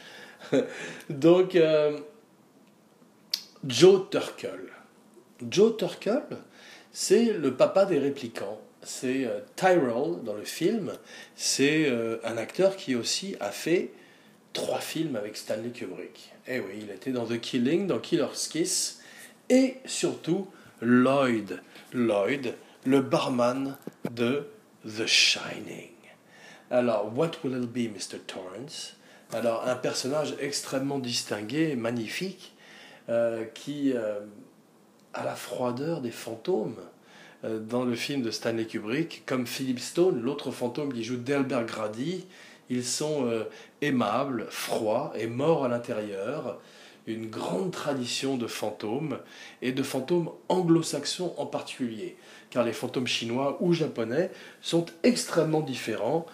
Donc, 1.09 1.55
euh, 1.55 1.97
Joe 3.67 4.09
Turkel. 4.09 4.61
Joe 5.49 5.77
Turkel, 5.77 6.23
c'est 6.91 7.33
le 7.33 7.55
papa 7.55 7.85
des 7.85 7.99
réplicants 7.99 8.61
c'est 8.87 9.25
euh, 9.25 9.39
Tyrell 9.55 10.23
dans 10.23 10.33
le 10.33 10.45
film. 10.45 10.93
C'est 11.35 11.89
euh, 11.89 12.17
un 12.23 12.37
acteur 12.37 12.75
qui 12.75 12.95
aussi 12.95 13.35
a 13.39 13.51
fait 13.51 13.91
trois 14.53 14.79
films 14.79 15.15
avec 15.15 15.37
Stanley 15.37 15.69
Kubrick. 15.69 16.31
Eh 16.47 16.59
oui, 16.59 16.79
il 16.81 16.89
était 16.89 17.11
dans 17.11 17.25
The 17.25 17.39
Killing, 17.39 17.87
dans 17.87 17.99
Killer's 17.99 18.47
Kiss, 18.47 19.01
et 19.49 19.75
surtout 19.85 20.47
Lloyd. 20.81 21.61
Lloyd, 21.93 22.55
le 22.85 23.01
barman 23.01 23.77
de 24.11 24.47
The 24.85 25.05
Shining. 25.05 25.91
Alors, 26.71 27.11
What 27.15 27.31
Will 27.43 27.63
It 27.63 27.69
Be, 27.69 27.93
Mr. 27.93 28.19
Torrance? 28.25 28.95
Alors, 29.33 29.67
un 29.67 29.75
personnage 29.75 30.35
extrêmement 30.39 30.99
distingué, 30.99 31.75
magnifique, 31.75 32.53
euh, 33.09 33.45
qui 33.53 33.93
a 33.93 35.23
la 35.23 35.35
froideur 35.35 36.01
des 36.01 36.11
fantômes. 36.11 36.77
Euh, 37.43 37.59
dans 37.59 37.83
le 37.83 37.95
film 37.95 38.23
de 38.23 38.31
Stanley 38.31 38.65
Kubrick, 38.65 39.23
comme 39.27 39.45
Philip 39.45 39.79
Stone, 39.79 40.21
l'autre 40.21 40.49
fantôme 40.49 40.91
qui 40.91 41.03
joue 41.03 41.17
Delbert 41.17 41.65
Grady. 41.65 42.25
Ils 42.69 42.83
sont 42.83 43.27
euh, 43.27 43.43
aimables, 43.81 44.47
froids 44.49 45.13
et 45.15 45.27
morts 45.27 45.65
à 45.65 45.67
l'intérieur. 45.67 46.59
Une 47.05 47.29
grande 47.29 47.71
tradition 47.71 48.37
de 48.37 48.47
fantômes 48.47 49.19
et 49.61 49.71
de 49.71 49.83
fantômes 49.83 50.29
anglo-saxons 50.49 51.33
en 51.37 51.45
particulier. 51.45 52.17
car 52.49 52.63
les 52.63 52.73
fantômes 52.73 53.07
chinois 53.07 53.57
ou 53.61 53.73
japonais 53.73 54.31
sont 54.61 54.85
extrêmement 55.03 55.61
différents. 55.61 56.25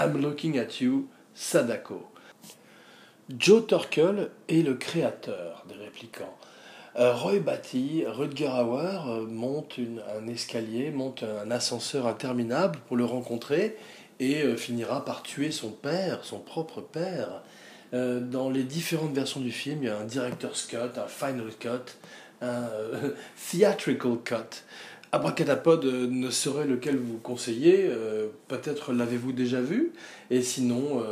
I'm 0.00 0.20
looking 0.20 0.58
at 0.58 0.80
you, 0.80 1.08
Sadako. 1.34 2.06
Joe 3.28 3.66
Turkel 3.66 4.30
est 4.48 4.62
le 4.62 4.74
créateur 4.74 5.64
des 5.68 5.74
réplicants. 5.74 6.36
Euh, 6.96 7.12
Roy 7.12 7.40
Batty, 7.40 8.04
Rutger 8.06 8.46
Hauer 8.46 9.00
euh, 9.08 9.26
monte 9.26 9.80
un 10.16 10.28
escalier, 10.28 10.92
monte 10.92 11.24
un 11.24 11.50
ascenseur 11.50 12.06
interminable 12.06 12.78
pour 12.86 12.96
le 12.96 13.04
rencontrer 13.04 13.76
et 14.20 14.42
euh, 14.42 14.56
finira 14.56 15.04
par 15.04 15.24
tuer 15.24 15.50
son 15.50 15.70
père, 15.70 16.20
son 16.22 16.38
propre 16.38 16.80
père. 16.80 17.42
dans 17.92 18.50
les 18.50 18.62
différentes 18.62 19.14
versions 19.14 19.40
du 19.40 19.50
film, 19.50 19.78
il 19.82 19.86
y 19.86 19.90
a 19.90 19.98
un 19.98 20.04
director's 20.04 20.66
cut, 20.66 20.96
un 20.96 21.08
final 21.08 21.50
cut, 21.58 21.96
un 22.42 22.68
theatrical 23.50 24.18
cut. 24.24 24.62
Abracadapod 25.10 25.84
ne 25.84 26.30
serait 26.30 26.66
lequel 26.66 26.96
vous 26.96 27.18
conseillez, 27.18 27.90
peut-être 28.48 28.92
l'avez-vous 28.92 29.32
déjà 29.32 29.60
vu, 29.60 29.92
et 30.30 30.42
sinon, 30.42 31.02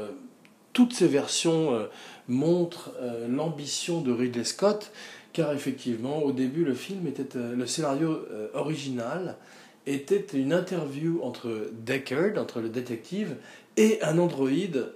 toutes 0.75 0.93
ces 0.93 1.09
versions 1.09 1.89
montrent 2.29 2.93
l'ambition 3.29 4.03
de 4.03 4.13
Ridley 4.13 4.45
Scott 4.45 4.93
car 5.35 5.53
effectivement, 5.53 6.23
au 6.23 6.33
début, 6.33 6.65
le 6.65 6.75
film 6.75 7.07
était, 7.07 7.37
euh, 7.37 7.55
le 7.55 7.67
scénario 7.67 8.25
euh, 8.31 8.49
original 8.55 9.37
était 9.85 10.25
une 10.33 10.55
interview 10.55 11.21
entre 11.23 11.71
Deckard, 11.73 12.39
entre 12.39 12.61
le 12.61 12.71
détective, 12.71 13.37
et 13.77 14.01
un 14.03 14.19
androïde 14.19 14.87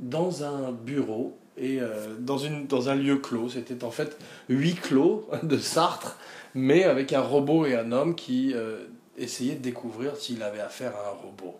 dans 0.00 0.42
un 0.42 0.72
bureau 0.72 1.36
et 1.56 1.80
euh, 1.80 2.16
dans, 2.18 2.38
une, 2.38 2.66
dans 2.66 2.88
un 2.88 2.94
lieu 2.96 3.18
clos. 3.18 3.50
C'était 3.50 3.84
en 3.84 3.90
fait 3.90 4.18
huit 4.48 4.80
clos 4.80 5.28
de 5.42 5.58
Sartre, 5.58 6.16
mais 6.54 6.84
avec 6.84 7.12
un 7.12 7.20
robot 7.20 7.66
et 7.66 7.76
un 7.76 7.92
homme 7.92 8.14
qui 8.16 8.54
essayaient 9.18 9.56
de 9.56 9.62
découvrir 9.62 10.16
s'il 10.16 10.42
avait 10.42 10.60
affaire 10.60 10.92
à 10.96 11.10
un 11.10 11.12
robot. 11.12 11.58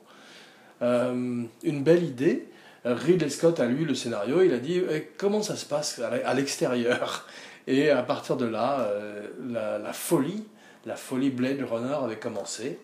une 1.63 1.83
belle 1.83 2.05
idée. 2.05 2.49
Ridley 2.85 3.31
Scott 3.31 3.61
a 3.61 3.67
lu 3.67 3.85
le 3.85 3.95
scénario, 3.95 4.43
il 4.43 4.53
a 4.53 4.59
dit 4.59 4.83
comment 5.17 5.43
ça 5.43 5.57
se 5.57 5.65
passe 5.65 6.01
à 6.01 6.35
l'extérieur 6.35 7.27
et 7.67 7.91
à 7.91 8.03
partir 8.03 8.37
de 8.37 8.45
là, 8.45 8.81
euh, 8.81 9.29
la, 9.83 9.93
folie, 9.93 10.45
la 10.85 10.97
folie 10.97 11.31
Blade 11.31 11.63
Runner 11.63 11.97
avait 12.03 12.19
commencé. 12.19 12.79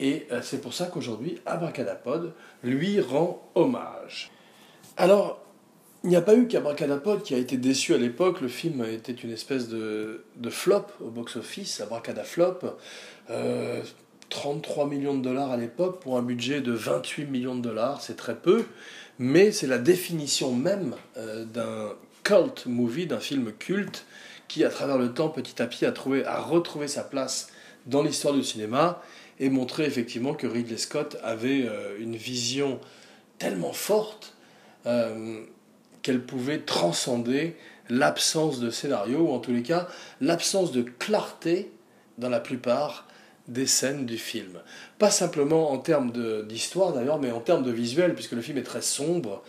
Et 0.00 0.26
euh, 0.32 0.40
c'est 0.42 0.60
pour 0.60 0.74
ça 0.74 0.86
qu'aujourd'hui, 0.86 1.40
Abracadapod 1.46 2.34
lui 2.62 3.00
rend 3.00 3.48
hommage. 3.54 4.30
Alors, 4.96 5.40
il 6.02 6.10
n'y 6.10 6.16
a 6.16 6.20
pas 6.20 6.34
eu 6.34 6.46
qu'Abracadapod 6.46 7.22
qui 7.22 7.34
a 7.34 7.38
été 7.38 7.56
déçu 7.56 7.94
à 7.94 7.98
l'époque. 7.98 8.40
Le 8.40 8.48
film 8.48 8.84
était 8.84 9.12
une 9.12 9.30
espèce 9.30 9.68
de, 9.68 10.24
de 10.36 10.50
flop 10.50 10.86
au 11.00 11.08
box-office, 11.08 11.80
Abracadaflop. 11.80 12.76
Euh, 13.30 13.82
33 14.30 14.88
millions 14.88 15.14
de 15.16 15.22
dollars 15.22 15.52
à 15.52 15.56
l'époque 15.56 16.00
pour 16.00 16.18
un 16.18 16.22
budget 16.22 16.60
de 16.60 16.72
28 16.72 17.26
millions 17.26 17.54
de 17.54 17.60
dollars, 17.60 18.00
c'est 18.00 18.16
très 18.16 18.34
peu, 18.34 18.64
mais 19.18 19.52
c'est 19.52 19.66
la 19.66 19.78
définition 19.78 20.52
même 20.52 20.94
euh, 21.16 21.44
d'un 21.44 21.92
cult 22.22 22.66
movie, 22.66 23.06
d'un 23.06 23.20
film 23.20 23.52
culte, 23.52 24.06
qui 24.48 24.64
à 24.64 24.70
travers 24.70 24.98
le 24.98 25.12
temps, 25.12 25.28
petit 25.28 25.60
à 25.62 25.66
petit, 25.66 25.86
a, 25.86 25.92
trouvé, 25.92 26.24
a 26.24 26.40
retrouvé 26.40 26.88
sa 26.88 27.02
place 27.02 27.48
dans 27.86 28.02
l'histoire 28.02 28.34
du 28.34 28.42
cinéma 28.42 29.02
et 29.40 29.50
montré 29.50 29.84
effectivement 29.84 30.34
que 30.34 30.46
Ridley 30.46 30.78
Scott 30.78 31.16
avait 31.22 31.66
euh, 31.66 31.96
une 31.98 32.16
vision 32.16 32.80
tellement 33.38 33.72
forte 33.72 34.34
euh, 34.86 35.42
qu'elle 36.02 36.24
pouvait 36.24 36.60
transcender 36.60 37.56
l'absence 37.88 38.60
de 38.60 38.70
scénario, 38.70 39.20
ou 39.20 39.32
en 39.32 39.38
tous 39.38 39.52
les 39.52 39.62
cas 39.62 39.88
l'absence 40.20 40.72
de 40.72 40.82
clarté 40.82 41.70
dans 42.18 42.28
la 42.28 42.40
plupart 42.40 43.06
des 43.48 43.66
scènes 43.66 44.06
du 44.06 44.16
film. 44.16 44.58
Pas 44.98 45.10
simplement 45.10 45.70
en 45.70 45.78
termes 45.78 46.12
d'histoire 46.46 46.92
d'ailleurs, 46.92 47.20
mais 47.20 47.30
en 47.30 47.40
termes 47.40 47.62
de 47.62 47.70
visuel, 47.70 48.14
puisque 48.14 48.32
le 48.32 48.42
film 48.42 48.58
est 48.58 48.62
très 48.62 48.82
sombre, 48.82 49.42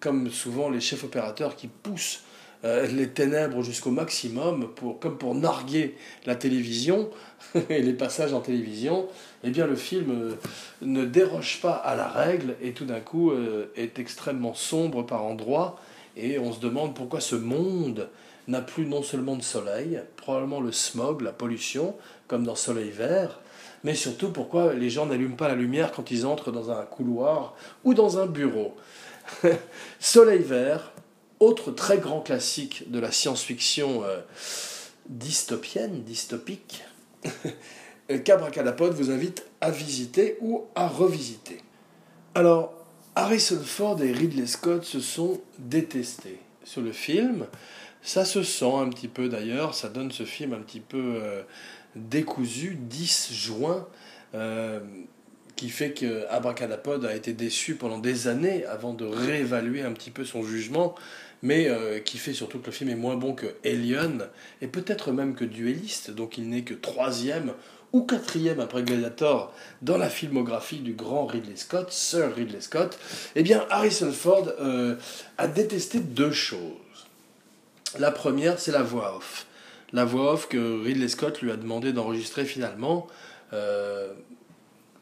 comme 0.00 0.30
souvent 0.30 0.70
les 0.70 0.80
chefs 0.80 1.04
opérateurs 1.04 1.56
qui 1.56 1.68
poussent 1.68 2.22
euh, 2.64 2.86
les 2.86 3.08
ténèbres 3.08 3.62
jusqu'au 3.62 3.90
maximum, 3.90 4.68
pour, 4.74 5.00
comme 5.00 5.18
pour 5.18 5.34
narguer 5.34 5.96
la 6.26 6.36
télévision 6.36 7.10
et 7.68 7.82
les 7.82 7.92
passages 7.92 8.32
en 8.32 8.40
télévision, 8.40 9.08
eh 9.42 9.50
bien 9.50 9.66
le 9.66 9.74
film 9.74 10.10
euh, 10.10 10.34
ne 10.80 11.04
déroge 11.04 11.60
pas 11.60 11.72
à 11.72 11.96
la 11.96 12.06
règle 12.06 12.54
et 12.62 12.72
tout 12.72 12.84
d'un 12.84 13.00
coup 13.00 13.32
euh, 13.32 13.66
est 13.76 13.98
extrêmement 13.98 14.54
sombre 14.54 15.02
par 15.02 15.24
endroits 15.24 15.78
et 16.16 16.38
on 16.38 16.52
se 16.52 16.60
demande 16.60 16.94
pourquoi 16.94 17.20
ce 17.20 17.34
monde 17.34 18.08
n'a 18.48 18.60
plus 18.60 18.86
non 18.86 19.02
seulement 19.02 19.36
de 19.36 19.42
soleil, 19.42 20.00
probablement 20.16 20.60
le 20.60 20.72
smog, 20.72 21.22
la 21.22 21.32
pollution, 21.32 21.96
comme 22.28 22.44
dans 22.44 22.54
Soleil 22.54 22.90
Vert, 22.90 23.40
mais 23.84 23.94
surtout 23.94 24.30
pourquoi 24.30 24.74
les 24.74 24.90
gens 24.90 25.06
n'allument 25.06 25.36
pas 25.36 25.48
la 25.48 25.54
lumière 25.54 25.92
quand 25.92 26.10
ils 26.10 26.26
entrent 26.26 26.52
dans 26.52 26.70
un 26.70 26.84
couloir 26.84 27.54
ou 27.84 27.94
dans 27.94 28.18
un 28.18 28.26
bureau? 28.26 28.76
Soleil 30.00 30.42
Vert, 30.42 30.92
autre 31.40 31.72
très 31.72 31.98
grand 31.98 32.20
classique 32.20 32.90
de 32.90 32.98
la 32.98 33.10
science-fiction 33.10 34.04
euh, 34.04 34.20
dystopienne, 35.08 36.02
dystopique, 36.02 36.84
qu'Abracadapod 38.24 38.92
vous 38.94 39.10
invite 39.10 39.44
à 39.60 39.70
visiter 39.70 40.36
ou 40.40 40.64
à 40.74 40.88
revisiter. 40.88 41.58
Alors, 42.34 42.74
Harrison 43.14 43.60
Ford 43.62 44.00
et 44.02 44.12
Ridley 44.12 44.46
Scott 44.46 44.84
se 44.84 45.00
sont 45.00 45.40
détestés 45.58 46.38
sur 46.64 46.80
le 46.80 46.92
film. 46.92 47.46
Ça 48.02 48.24
se 48.24 48.42
sent 48.42 48.72
un 48.72 48.88
petit 48.88 49.08
peu 49.08 49.28
d'ailleurs, 49.28 49.74
ça 49.74 49.88
donne 49.88 50.10
ce 50.10 50.24
film 50.24 50.54
un 50.54 50.60
petit 50.60 50.80
peu 50.80 51.16
euh, 51.16 51.42
décousu, 51.96 52.76
10 52.78 53.32
juin, 53.32 53.86
euh, 54.34 54.80
qui 55.56 55.68
fait 55.68 55.92
que 55.92 56.26
Abracadapod 56.28 57.04
a 57.04 57.14
été 57.14 57.32
déçu 57.32 57.74
pendant 57.74 57.98
des 57.98 58.26
années 58.26 58.64
avant 58.66 58.94
de 58.94 59.04
réévaluer 59.04 59.82
un 59.82 59.92
petit 59.92 60.10
peu 60.10 60.24
son 60.24 60.42
jugement, 60.42 60.94
mais 61.42 61.68
euh, 61.68 62.00
qui 62.00 62.18
fait 62.18 62.32
surtout 62.32 62.58
que 62.58 62.66
le 62.66 62.72
film 62.72 62.90
est 62.90 62.96
moins 62.96 63.16
bon 63.16 63.34
que 63.34 63.46
Alien, 63.64 64.28
et 64.60 64.66
peut-être 64.66 65.12
même 65.12 65.34
que 65.34 65.44
Duelist, 65.44 66.10
donc 66.10 66.38
il 66.38 66.48
n'est 66.48 66.62
que 66.62 66.74
troisième 66.74 67.52
ou 67.92 68.02
quatrième 68.02 68.58
après 68.58 68.82
Gladiator 68.82 69.54
dans 69.82 69.98
la 69.98 70.08
filmographie 70.08 70.78
du 70.78 70.94
grand 70.94 71.26
Ridley 71.26 71.56
Scott, 71.56 71.92
Sir 71.92 72.34
Ridley 72.34 72.62
Scott, 72.62 72.98
eh 73.36 73.42
bien 73.42 73.66
Harrison 73.68 74.10
Ford 74.10 74.48
a 75.36 75.46
détesté 75.46 76.00
deux 76.00 76.32
choses. 76.32 76.72
La 77.98 78.10
première, 78.10 78.58
c'est 78.58 78.72
la 78.72 78.82
voix 78.82 79.16
off. 79.16 79.46
La 79.92 80.06
voix 80.06 80.32
off 80.32 80.48
que 80.48 80.82
Ridley 80.82 81.08
Scott 81.08 81.42
lui 81.42 81.50
a 81.50 81.56
demandé 81.56 81.92
d'enregistrer 81.92 82.46
finalement, 82.46 83.06
euh, 83.52 84.12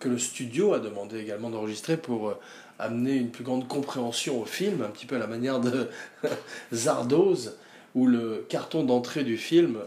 que 0.01 0.09
le 0.09 0.19
studio 0.19 0.75
a 0.75 0.81
demandé 0.81 1.21
également 1.21 1.51
d'enregistrer 1.51 1.97
pour 1.97 2.31
euh, 2.31 2.35
amener 2.81 3.15
une 3.15 3.31
plus 3.31 3.45
grande 3.45 3.69
compréhension 3.69 4.41
au 4.41 4.45
film, 4.45 4.83
un 4.83 4.89
petit 4.89 5.07
peu 5.07 5.17
à 5.17 5.19
la 5.21 5.29
manière 5.29 5.61
de 5.61 5.89
Zardoz, 6.73 7.57
où 7.95 8.07
le 8.07 8.45
carton 8.49 8.83
d'entrée 8.83 9.23
du 9.23 9.37
film 9.37 9.79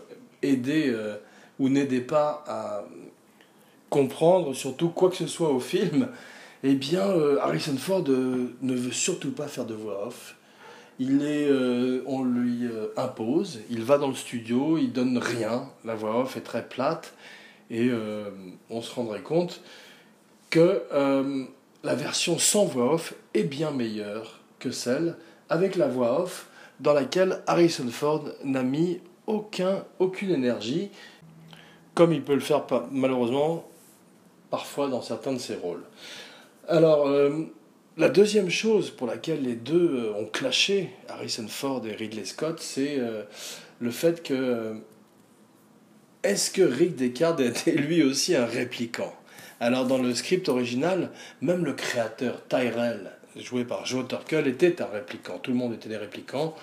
aidait 0.42 0.88
euh, 0.88 1.18
ou 1.60 1.68
n'aidait 1.68 2.02
pas 2.02 2.44
à 2.48 2.86
comprendre 3.89 4.54
surtout 4.54 4.89
quoi 4.89 5.10
que 5.10 5.18
ce 5.18 5.28
soit 5.28 5.50
au 5.50 5.60
film. 5.60 6.08
Eh 6.63 6.76
bien, 6.76 7.04
Harrison 7.42 7.76
Ford 7.78 8.06
ne 8.08 8.74
veut 8.74 8.92
surtout 8.94 9.32
pas 9.32 9.48
faire 9.48 9.66
de 9.66 9.74
voix 9.74 10.08
off 10.08 10.36
il 11.04 11.20
euh, 11.22 12.02
on 12.06 12.24
lui 12.24 12.66
euh, 12.66 12.88
impose, 12.96 13.60
il 13.70 13.84
va 13.84 13.98
dans 13.98 14.08
le 14.08 14.16
studio, 14.16 14.78
il 14.78 14.94
donne 14.94 15.18
rien, 15.18 15.70
la 15.84 15.96
voix 15.96 16.22
off 16.22 16.38
est 16.38 16.42
très 16.42 16.68
plate, 16.68 17.13
et 17.70 17.89
euh, 17.89 18.30
on 18.70 18.82
se 18.82 18.94
rendrait 18.94 19.22
compte 19.22 19.62
que 20.50 20.84
la 21.84 21.96
version 21.96 22.38
sans 22.38 22.66
voix 22.66 22.94
off 22.94 23.16
est 23.34 23.44
bien 23.44 23.72
meilleure 23.72 24.39
que 24.60 24.72
celle 24.72 25.18
avec 25.50 25.76
la 25.76 25.88
voix 25.88 26.22
off, 26.22 26.48
dans 26.80 26.94
laquelle 26.94 27.42
Harrison 27.48 27.88
Ford 27.89 28.26
n'a 28.44 28.63
mis 28.63 29.02
aucun, 29.26 29.84
aucune 30.00 30.30
énergie, 30.30 30.89
comme 31.96 32.13
il 32.13 32.22
peut 32.22 32.36
le 32.36 32.39
faire 32.39 32.66
malheureusement 32.92 33.68
parfois 34.52 34.88
dans 34.88 35.02
certains 35.02 35.34
de 35.34 35.39
ses 35.39 35.56
rôles. 35.56 35.84
Alors, 36.68 37.08
la 37.96 38.10
deuxième 38.10 38.50
chose 38.50 38.90
pour 38.90 39.06
laquelle 39.06 39.44
les 39.44 39.54
deux 39.54 40.06
euh, 40.16 40.20
ont 40.20 40.26
clashé, 40.26 40.90
Harrison 41.10 41.48
Ford 41.48 41.86
et 41.86 41.94
Ridley 41.94 42.26
Scott, 42.26 42.60
c'est 42.60 42.98
euh, 42.98 43.22
le 43.80 43.92
fait 43.92 44.24
que 44.24 44.34
euh, 44.34 44.74
est-ce 46.24 46.50
que 46.50 46.64
Rick 46.64 46.96
Deckard 46.96 47.40
était 47.42 47.74
lui 47.74 48.02
aussi 48.02 48.36
un 48.36 48.46
répliquant? 48.46 49.14
Alors 49.60 49.86
dans 49.86 50.00
le 50.00 50.14
script 50.16 50.50
original, 50.50 51.12
même 51.42 51.64
le 51.64 51.74
créateur 51.74 52.42
Tyrell, 52.48 53.12
joué 53.36 53.64
par 53.64 53.86
Joe 53.86 54.08
Turkel, 54.08 54.48
était 54.48 54.82
un 54.82 54.88
répliquant. 54.88 55.38
Tout 55.38 55.52
le 55.52 55.58
monde 55.58 55.74
était 55.74 55.90
des 55.90 55.98
répliquants. 55.98 56.56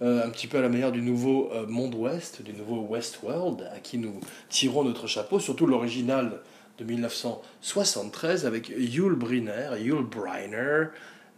un 0.00 0.28
petit 0.30 0.46
peu 0.46 0.58
à 0.58 0.60
la 0.60 0.68
manière 0.68 0.92
du 0.92 1.00
nouveau 1.00 1.50
Monde 1.66 1.94
Ouest, 1.94 2.42
du 2.42 2.52
nouveau 2.52 2.82
Westworld, 2.82 3.68
à 3.74 3.80
qui 3.80 3.98
nous 3.98 4.20
tirons 4.50 4.84
notre 4.84 5.06
chapeau, 5.06 5.40
surtout 5.40 5.66
l'original 5.66 6.40
de 6.78 6.84
1973 6.84 8.46
avec 8.46 8.68
Yul 8.68 9.14
Brynner, 9.14 9.70
Yul 9.78 10.04
Brynner 10.04 10.86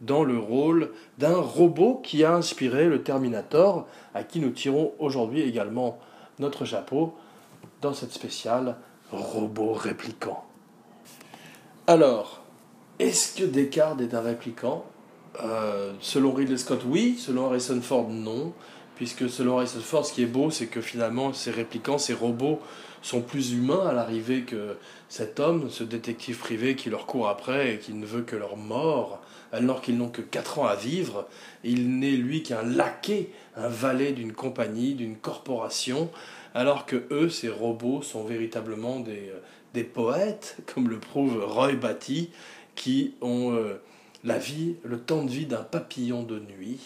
dans 0.00 0.24
le 0.24 0.38
rôle 0.38 0.92
d'un 1.18 1.36
robot 1.36 2.00
qui 2.02 2.24
a 2.24 2.34
inspiré 2.34 2.86
le 2.86 3.02
Terminator, 3.02 3.86
à 4.14 4.24
qui 4.24 4.40
nous 4.40 4.50
tirons 4.50 4.92
aujourd'hui 4.98 5.40
également 5.40 5.98
notre 6.38 6.64
chapeau 6.64 7.14
dans 7.80 7.94
cette 7.94 8.12
spéciale 8.12 8.76
robot 9.10 9.72
répliquant. 9.72 10.44
Alors, 11.86 12.42
est-ce 12.98 13.38
que 13.38 13.44
Descartes 13.44 14.00
est 14.00 14.14
un 14.14 14.20
répliquant? 14.20 14.84
Euh, 15.42 15.92
Selon 16.00 16.32
Ridley 16.32 16.56
Scott, 16.56 16.80
oui. 16.86 17.16
Selon 17.18 17.46
Harrison 17.46 17.80
Ford, 17.80 18.08
non. 18.08 18.52
Puisque 18.96 19.28
selon 19.28 19.58
Harrison 19.58 19.80
Ford, 19.80 20.04
ce 20.04 20.12
qui 20.12 20.22
est 20.22 20.26
beau, 20.26 20.50
c'est 20.50 20.66
que 20.66 20.80
finalement, 20.80 21.32
ces 21.32 21.50
répliquants, 21.50 21.98
ces 21.98 22.14
robots, 22.14 22.60
sont 23.02 23.20
plus 23.20 23.52
humains 23.52 23.86
à 23.86 23.92
l'arrivée 23.92 24.42
que 24.42 24.78
cet 25.08 25.40
homme, 25.40 25.70
ce 25.70 25.84
détective 25.84 26.38
privé 26.38 26.74
qui 26.74 26.90
leur 26.90 27.06
court 27.06 27.28
après 27.28 27.74
et 27.74 27.78
qui 27.78 27.94
ne 27.94 28.06
veut 28.06 28.22
que 28.22 28.36
leur 28.36 28.56
mort, 28.56 29.20
alors 29.52 29.80
qu'ils 29.80 29.96
n'ont 29.96 30.08
que 30.08 30.22
4 30.22 30.58
ans 30.58 30.66
à 30.66 30.74
vivre. 30.74 31.26
Il 31.64 31.98
n'est 31.98 32.16
lui 32.16 32.42
qu'un 32.42 32.62
laquais, 32.62 33.30
un 33.56 33.68
valet 33.68 34.12
d'une 34.12 34.32
compagnie, 34.32 34.94
d'une 34.94 35.16
corporation, 35.16 36.10
alors 36.54 36.86
que 36.86 37.04
eux, 37.10 37.28
ces 37.28 37.48
robots, 37.48 38.02
sont 38.02 38.24
véritablement 38.24 39.00
des, 39.00 39.30
euh, 39.30 39.40
des 39.74 39.84
poètes, 39.84 40.56
comme 40.74 40.88
le 40.88 40.98
prouve 40.98 41.42
Roy 41.44 41.72
Batty, 41.72 42.30
qui 42.74 43.14
ont 43.20 43.52
euh, 43.52 43.80
la 44.24 44.38
vie, 44.38 44.76
le 44.82 44.98
temps 44.98 45.24
de 45.24 45.30
vie 45.30 45.46
d'un 45.46 45.62
papillon 45.62 46.22
de 46.22 46.38
nuit, 46.38 46.80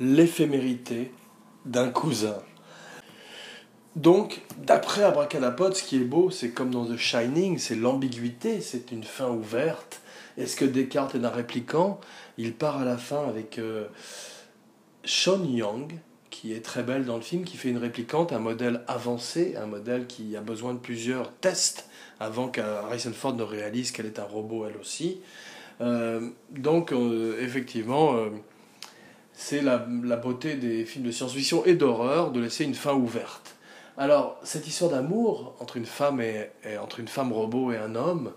l'éphémérité 0.00 1.12
d'un 1.64 1.88
cousin. 1.88 2.38
Donc, 3.96 4.42
d'après 4.58 5.02
Abracadapod, 5.04 5.74
ce 5.74 5.82
qui 5.82 5.96
est 5.96 6.04
beau, 6.04 6.30
c'est 6.30 6.50
comme 6.50 6.70
dans 6.70 6.84
The 6.84 6.98
Shining, 6.98 7.56
c'est 7.56 7.74
l'ambiguïté, 7.74 8.60
c'est 8.60 8.92
une 8.92 9.02
fin 9.02 9.30
ouverte. 9.30 10.02
Est-ce 10.36 10.54
que 10.54 10.66
Descartes 10.66 11.14
est 11.14 11.24
un 11.24 11.30
répliquant? 11.30 11.98
Il 12.36 12.52
part 12.52 12.76
à 12.76 12.84
la 12.84 12.98
fin 12.98 13.26
avec 13.26 13.58
euh, 13.58 13.86
Sean 15.02 15.42
Young, 15.44 15.94
qui 16.28 16.52
est 16.52 16.62
très 16.62 16.82
belle 16.82 17.06
dans 17.06 17.16
le 17.16 17.22
film, 17.22 17.44
qui 17.44 17.56
fait 17.56 17.70
une 17.70 17.78
réplicante, 17.78 18.34
un 18.34 18.38
modèle 18.38 18.82
avancé, 18.86 19.56
un 19.56 19.64
modèle 19.64 20.06
qui 20.06 20.36
a 20.36 20.42
besoin 20.42 20.74
de 20.74 20.78
plusieurs 20.78 21.32
tests 21.32 21.88
avant 22.20 22.48
qu'Harrison 22.48 23.14
Ford 23.14 23.34
ne 23.34 23.42
réalise 23.42 23.92
qu'elle 23.92 24.06
est 24.06 24.18
un 24.18 24.24
robot 24.24 24.66
elle 24.66 24.76
aussi. 24.76 25.22
Euh, 25.80 26.28
donc 26.50 26.92
euh, 26.92 27.40
effectivement, 27.40 28.14
c'est 29.32 29.62
la, 29.62 29.78
beauté 29.78 30.56
des 30.56 30.84
films 30.84 31.06
de 31.06 31.10
science-fiction 31.10 31.64
et 31.64 31.74
d'horreur 31.74 32.30
de 32.30 32.40
laisser 32.40 32.64
une 32.64 32.74
fin 32.74 32.92
ouverte. 32.92 33.55
Alors 33.98 34.38
cette 34.42 34.66
histoire 34.66 34.90
d'amour 34.90 35.54
entre 35.58 35.78
une 35.78 35.86
femme 35.86 36.20
et, 36.20 36.50
entre 36.78 37.00
une 37.00 37.08
femme 37.08 37.32
robot 37.32 37.72
et 37.72 37.78
un 37.78 37.94
homme, 37.94 38.32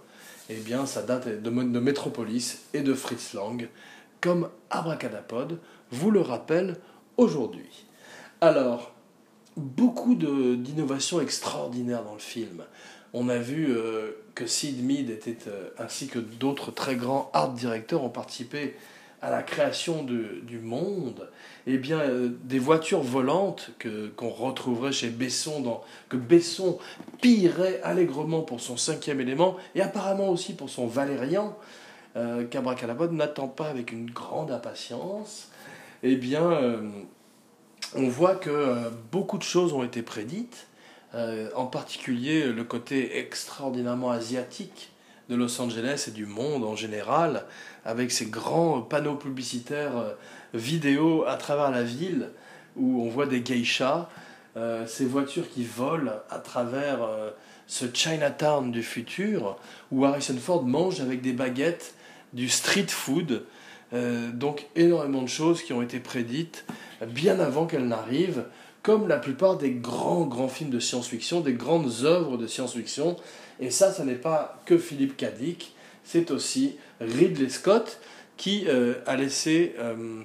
eh 0.50 0.56
bien 0.56 0.86
ça 0.86 1.02
date 1.02 1.28
de, 1.42 1.50
Metropolis 1.50 2.64
et 2.74 2.82
de 2.82 2.94
Fritz 2.94 3.34
Lang, 3.34 3.68
comme 4.22 4.50
Abracadapod 4.70 5.60
vous 5.92 6.12
le 6.12 6.22
rappelle 6.22 6.78
aujourd'hui. 7.18 7.86
Alors, 8.42 8.94
beaucoup 9.58 10.16
d'innovations 10.16 11.20
extraordinaires 11.20 12.04
dans 12.04 12.14
le 12.14 12.20
film. 12.20 12.64
On 13.14 13.28
a 13.28 13.38
vu 13.38 13.68
euh, 13.72 14.12
que 14.36 14.46
Sid 14.46 14.86
Mead 14.86 15.10
était, 15.10 15.48
euh, 15.48 15.70
ainsi 15.78 16.08
que 16.08 16.20
d'autres 16.20 16.72
très 16.72 16.96
grands 16.96 17.32
art 17.34 17.52
directeurs 17.52 18.04
ont 18.04 18.10
participé 18.10 18.76
à 19.22 19.30
la 19.30 19.44
création 19.44 20.04
du 20.04 20.60
monde. 20.60 21.30
Eh 21.68 21.78
bien, 21.78 22.00
euh, 22.00 22.30
des 22.44 22.58
voitures 22.58 23.02
volantes 23.02 23.72
que 23.78 24.08
qu'on 24.08 24.30
retrouverait 24.30 24.92
chez 24.92 25.10
Besson, 25.10 25.82
que 26.08 26.18
Besson 26.18 26.80
pillerait 27.22 27.82
allègrement 27.84 28.42
pour 28.42 28.62
son 28.62 28.78
cinquième 28.78 29.20
élément 29.22 29.58
et 29.76 29.82
apparemment 29.82 30.30
aussi 30.30 30.54
pour 30.54 30.70
son 30.70 30.88
Valérian, 30.88 31.56
qu'Abracadabra 32.50 33.08
n'attend 33.08 33.48
pas 33.48 33.70
avec 33.70 33.94
une 33.94 34.10
grande 34.10 34.52
impatience. 34.52 35.50
Eh 36.04 36.16
bien, 36.16 36.82
on 37.96 38.08
voit 38.08 38.36
que 38.36 38.50
euh, 38.50 38.90
beaucoup 39.12 39.38
de 39.38 39.44
choses 39.44 39.74
ont 39.74 39.84
été 39.84 40.02
prédites, 40.02 40.68
euh, 41.16 41.50
en 41.56 41.66
particulier 41.66 42.46
le 42.46 42.64
côté 42.64 43.18
extraordinairement 43.18 44.12
asiatique 44.12 44.92
de 45.30 45.36
Los 45.36 45.62
Angeles 45.62 46.06
et 46.08 46.12
du 46.12 46.26
monde 46.26 46.64
en 46.64 46.76
général, 46.76 47.46
avec 47.86 48.12
ces 48.12 48.26
grands 48.26 48.82
panneaux 48.82 49.16
publicitaires 49.16 49.98
euh, 49.98 50.14
vidéo 50.54 51.24
à 51.28 51.36
travers 51.36 51.72
la 51.72 51.84
ville, 51.84 52.30
où 52.76 53.02
on 53.02 53.10
voit 53.10 53.26
des 53.26 53.44
geishas, 53.44 54.10
ces 54.88 55.06
voitures 55.06 55.50
qui 55.50 55.64
volent 55.64 56.12
à 56.30 56.40
travers 56.40 57.00
ce 57.68 57.86
Chinatown 57.94 58.72
du 58.72 58.84
futur, 58.84 59.58
où 59.92 60.06
Harrison 60.06 60.36
Ford 60.38 60.64
mange 60.64 61.00
avec 61.00 61.22
des 61.22 61.34
baguettes 61.34 61.94
du 62.34 62.50
street 62.50 62.88
food, 62.88 63.46
donc 64.34 64.68
énormément 64.76 65.22
de 65.22 65.28
choses 65.28 65.62
qui 65.62 65.72
ont 65.72 65.82
été 65.82 66.00
prédites 66.00 66.66
bien 67.08 67.40
avant 67.40 67.66
qu'elle 67.66 67.88
n'arrive, 67.88 68.44
comme 68.84 69.08
la 69.08 69.18
plupart 69.18 69.58
des 69.58 69.72
grands, 69.72 70.26
grands 70.26 70.48
films 70.48 70.70
de 70.70 70.80
science-fiction, 70.80 71.42
des 71.42 71.54
grandes 71.54 71.92
œuvres 72.04 72.38
de 72.38 72.48
science-fiction. 72.48 73.18
Et 73.60 73.72
ça, 73.72 73.92
ce 73.94 74.02
n'est 74.02 74.16
pas 74.16 74.62
que 74.66 74.78
Philippe 74.78 75.18
Cadic, 75.18 75.76
c'est 76.04 76.32
aussi 76.32 76.78
Ridley 77.02 77.50
Scott 77.50 78.00
qui 78.38 78.66
euh, 78.68 78.96
a 79.06 79.18
laissé 79.18 79.76
euh, 79.80 80.24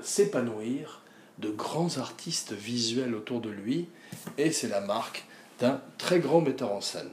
s'épanouir 0.00 1.02
de 1.38 1.50
grands 1.50 1.98
artistes 1.98 2.52
visuels 2.52 3.14
autour 3.14 3.40
de 3.40 3.50
lui, 3.50 3.88
et 4.36 4.50
c'est 4.50 4.68
la 4.68 4.80
marque 4.80 5.26
d'un 5.60 5.80
très 5.96 6.18
grand 6.18 6.40
metteur 6.40 6.72
en 6.72 6.80
scène. 6.80 7.10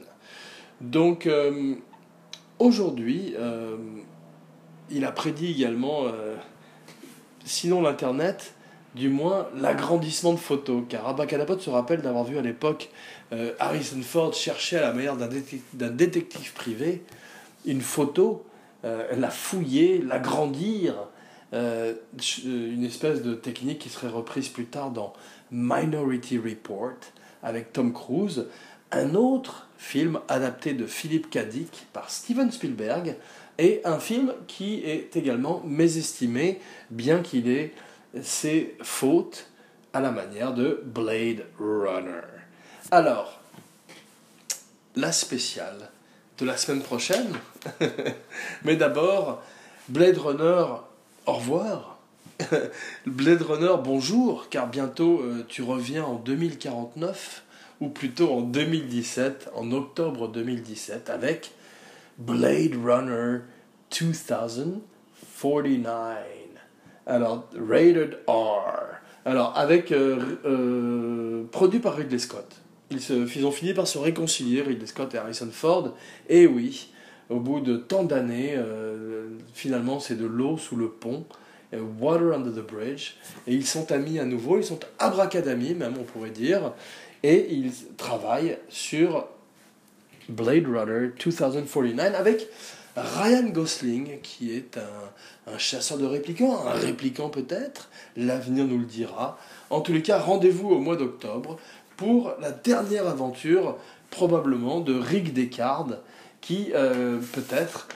Donc 0.80 1.26
euh, 1.26 1.74
aujourd'hui, 2.58 3.34
il 4.90 5.04
a 5.04 5.12
prédit 5.12 5.52
également 5.52 6.06
sinon 7.44 7.80
l'Internet, 7.82 8.54
du 8.94 9.08
moins 9.08 9.48
l'agrandissement 9.56 10.32
de 10.32 10.38
photos. 10.38 10.84
Car 10.88 11.08
Abacadapod 11.08 11.60
se 11.60 11.70
rappelle 11.70 12.00
d'avoir 12.02 12.24
vu 12.24 12.38
à 12.38 12.42
l'époque 12.42 12.90
euh, 13.32 13.52
Harrison 13.58 14.00
Ford 14.02 14.32
chercher 14.34 14.78
à 14.78 14.82
la 14.82 14.92
manière 14.92 15.16
d'un 15.16 15.90
détective, 15.90 16.52
privé 16.52 17.02
une 17.66 17.80
photo, 17.80 18.44
euh, 18.84 19.14
la 19.16 19.30
fouiller, 19.30 19.98
l'agrandir, 19.98 20.94
euh, 21.52 21.94
une 22.44 22.84
espèce 22.84 23.22
de 23.22 23.34
technique 23.34 23.78
qui 23.78 23.88
serait 23.88 24.08
reprise 24.08 24.48
plus 24.48 24.66
tard 24.66 24.90
dans 24.90 25.12
Minority 25.50 26.38
Report 26.38 26.96
avec 27.42 27.72
Tom 27.72 27.92
Cruise, 27.92 28.46
un 28.90 29.14
autre 29.14 29.68
film 29.76 30.20
adapté 30.28 30.72
de 30.72 30.86
Philippe 30.86 31.36
Dick 31.50 31.86
par 31.92 32.10
Steven 32.10 32.50
Spielberg, 32.50 33.16
et 33.58 33.80
un 33.84 33.98
film 33.98 34.32
qui 34.46 34.80
est 34.84 35.14
également 35.16 35.62
mésestimé, 35.64 36.58
bien 36.90 37.20
qu'il 37.20 37.48
ait 37.48 37.72
ses 38.22 38.76
fautes 38.82 39.50
à 39.92 40.00
la 40.00 40.10
manière 40.10 40.52
de 40.52 40.82
Blade 40.84 41.44
Runner. 41.58 42.22
Alors, 42.90 43.40
la 44.96 45.12
spéciale 45.12 45.90
de 46.38 46.44
la 46.44 46.56
semaine 46.56 46.82
prochaine, 46.82 47.32
mais 48.64 48.76
d'abord, 48.76 49.42
Blade 49.88 50.18
Runner, 50.18 50.64
au 51.26 51.32
revoir. 51.32 51.98
Blade 53.06 53.42
Runner, 53.42 53.74
bonjour, 53.82 54.48
car 54.48 54.68
bientôt 54.68 55.20
euh, 55.20 55.44
tu 55.48 55.62
reviens 55.62 56.04
en 56.04 56.16
2049, 56.16 57.44
ou 57.80 57.88
plutôt 57.88 58.32
en 58.32 58.40
2017, 58.40 59.50
en 59.54 59.70
octobre 59.72 60.28
2017, 60.28 61.10
avec 61.10 61.52
Blade 62.18 62.74
Runner 62.84 63.40
2049. 63.90 66.43
Alors, 67.06 67.48
Rated 67.56 68.18
R. 68.26 68.62
Alors, 69.24 69.56
avec. 69.56 69.92
Euh, 69.92 70.18
euh, 70.44 71.44
produit 71.50 71.80
par 71.80 71.96
Ridley 71.96 72.18
Scott. 72.18 72.46
Ils, 72.90 73.00
se, 73.00 73.44
ont 73.44 73.50
fini 73.50 73.74
par 73.74 73.86
se 73.86 73.98
réconcilier, 73.98 74.62
Ridley 74.62 74.86
Scott 74.86 75.14
et 75.14 75.18
Harrison 75.18 75.48
Ford. 75.50 75.94
Et 76.28 76.46
oui, 76.46 76.92
au 77.30 77.40
bout 77.40 77.60
de 77.60 77.76
tant 77.76 78.04
d'années, 78.04 78.54
euh, 78.56 79.28
finalement, 79.52 80.00
c'est 80.00 80.16
de 80.16 80.26
l'eau 80.26 80.56
sous 80.56 80.76
le 80.76 80.88
pont. 80.88 81.24
Water 82.00 82.32
under 82.32 82.52
the 82.52 82.64
bridge. 82.64 83.14
Et 83.48 83.54
ils 83.54 83.66
sont 83.66 83.90
amis 83.90 84.20
à 84.20 84.24
nouveau, 84.24 84.58
ils 84.58 84.64
sont 84.64 84.78
abracadamis, 85.00 85.74
même 85.74 85.94
on 85.98 86.04
pourrait 86.04 86.30
dire. 86.30 86.72
Et 87.24 87.52
ils 87.52 87.72
travaillent 87.96 88.58
sur 88.68 89.26
Blade 90.28 90.66
Runner 90.66 91.10
2049 91.18 92.14
avec 92.14 92.48
Ryan 92.96 93.48
Gosling, 93.48 94.20
qui 94.20 94.54
est 94.54 94.78
un, 94.78 95.58
chasseur 95.58 95.98
de 95.98 96.06
répliquants, 96.06 96.66
un 96.66 96.72
répliquant 96.72 97.28
peut-être, 97.28 97.88
l'avenir 98.16 98.64
nous 98.64 98.78
le 98.78 98.84
dira. 98.84 99.38
En 99.70 99.80
tous 99.80 99.92
les 99.92 100.02
cas, 100.02 100.18
rendez-vous 100.18 100.70
au 100.70 100.78
mois 100.78 100.96
d'octobre 100.96 101.58
pour 101.96 102.34
la 102.40 102.52
dernière 102.52 103.08
aventure, 103.08 103.76
probablement, 104.10 104.80
de 104.80 104.98
Rick 104.98 105.32
Descartes, 105.32 106.00
qui 106.40 106.70
euh, 106.74 107.18
peut-être 107.32 107.88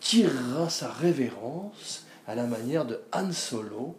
tirera 0.00 0.70
sa 0.70 0.88
révérence 0.88 2.04
à 2.26 2.34
la 2.34 2.44
manière 2.44 2.84
de 2.84 3.00
Han 3.12 3.32
Solo 3.32 3.96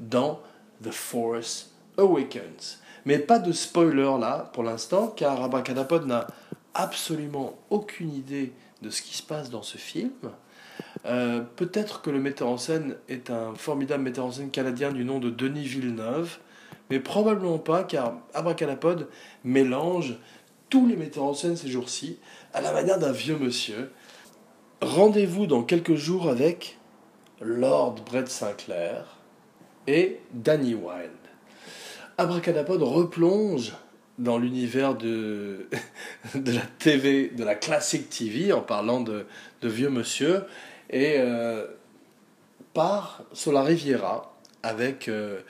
dans 0.00 0.40
The 0.82 0.90
Force 0.90 1.70
Awakens. 1.98 2.80
Mais 3.04 3.18
pas 3.18 3.38
de 3.38 3.52
spoiler 3.52 4.16
là 4.20 4.50
pour 4.52 4.64
l'instant, 4.64 5.08
car 5.08 5.40
Abracadapod 5.42 6.06
n'a 6.06 6.26
absolument 6.74 7.54
aucune 7.70 8.12
idée 8.14 8.52
de 8.82 8.90
ce 8.90 9.02
qui 9.02 9.16
se 9.16 9.22
passe 9.22 9.50
dans 9.50 9.62
ce 9.62 9.78
film. 9.78 10.10
Euh, 11.06 11.42
peut-être 11.56 12.02
que 12.02 12.10
le 12.10 12.18
metteur 12.18 12.48
en 12.48 12.58
scène 12.58 12.96
est 13.08 13.30
un 13.30 13.54
formidable 13.54 14.02
metteur 14.02 14.26
en 14.26 14.32
scène 14.32 14.50
canadien 14.50 14.92
du 14.92 15.04
nom 15.04 15.18
de 15.18 15.30
Denis 15.30 15.66
Villeneuve, 15.66 16.38
mais 16.90 17.00
probablement 17.00 17.58
pas, 17.58 17.84
car 17.84 18.18
Abracadapod 18.34 19.08
mélange 19.44 20.16
tous 20.68 20.86
les 20.86 20.96
metteurs 20.96 21.24
en 21.24 21.34
scène 21.34 21.56
ces 21.56 21.68
jours-ci, 21.68 22.18
à 22.52 22.60
la 22.60 22.72
manière 22.72 22.98
d'un 22.98 23.12
vieux 23.12 23.38
monsieur. 23.38 23.92
Rendez-vous 24.80 25.46
dans 25.46 25.62
quelques 25.62 25.94
jours 25.94 26.28
avec 26.28 26.78
Lord 27.40 27.96
Brett 28.04 28.28
Sinclair 28.28 29.16
et 29.86 30.20
Danny 30.32 30.74
Wilde. 30.74 31.10
Abracadapod 32.18 32.82
replonge 32.82 33.72
dans 34.18 34.38
l'univers 34.38 34.94
de, 34.94 35.66
de 36.34 36.52
la 36.52 36.62
TV, 36.78 37.28
de 37.28 37.44
la 37.44 37.54
classique 37.54 38.08
TV, 38.10 38.52
en 38.52 38.62
parlant 38.62 39.00
de, 39.00 39.26
vieux 39.62 39.90
monsieur, 39.90 40.44
et 40.90 41.16
euh, 41.18 41.66
part 42.72 43.24
sur 43.32 43.52
la 43.52 43.62
Riviera 43.62 44.32
avec 44.62 45.08
euh, 45.08 45.40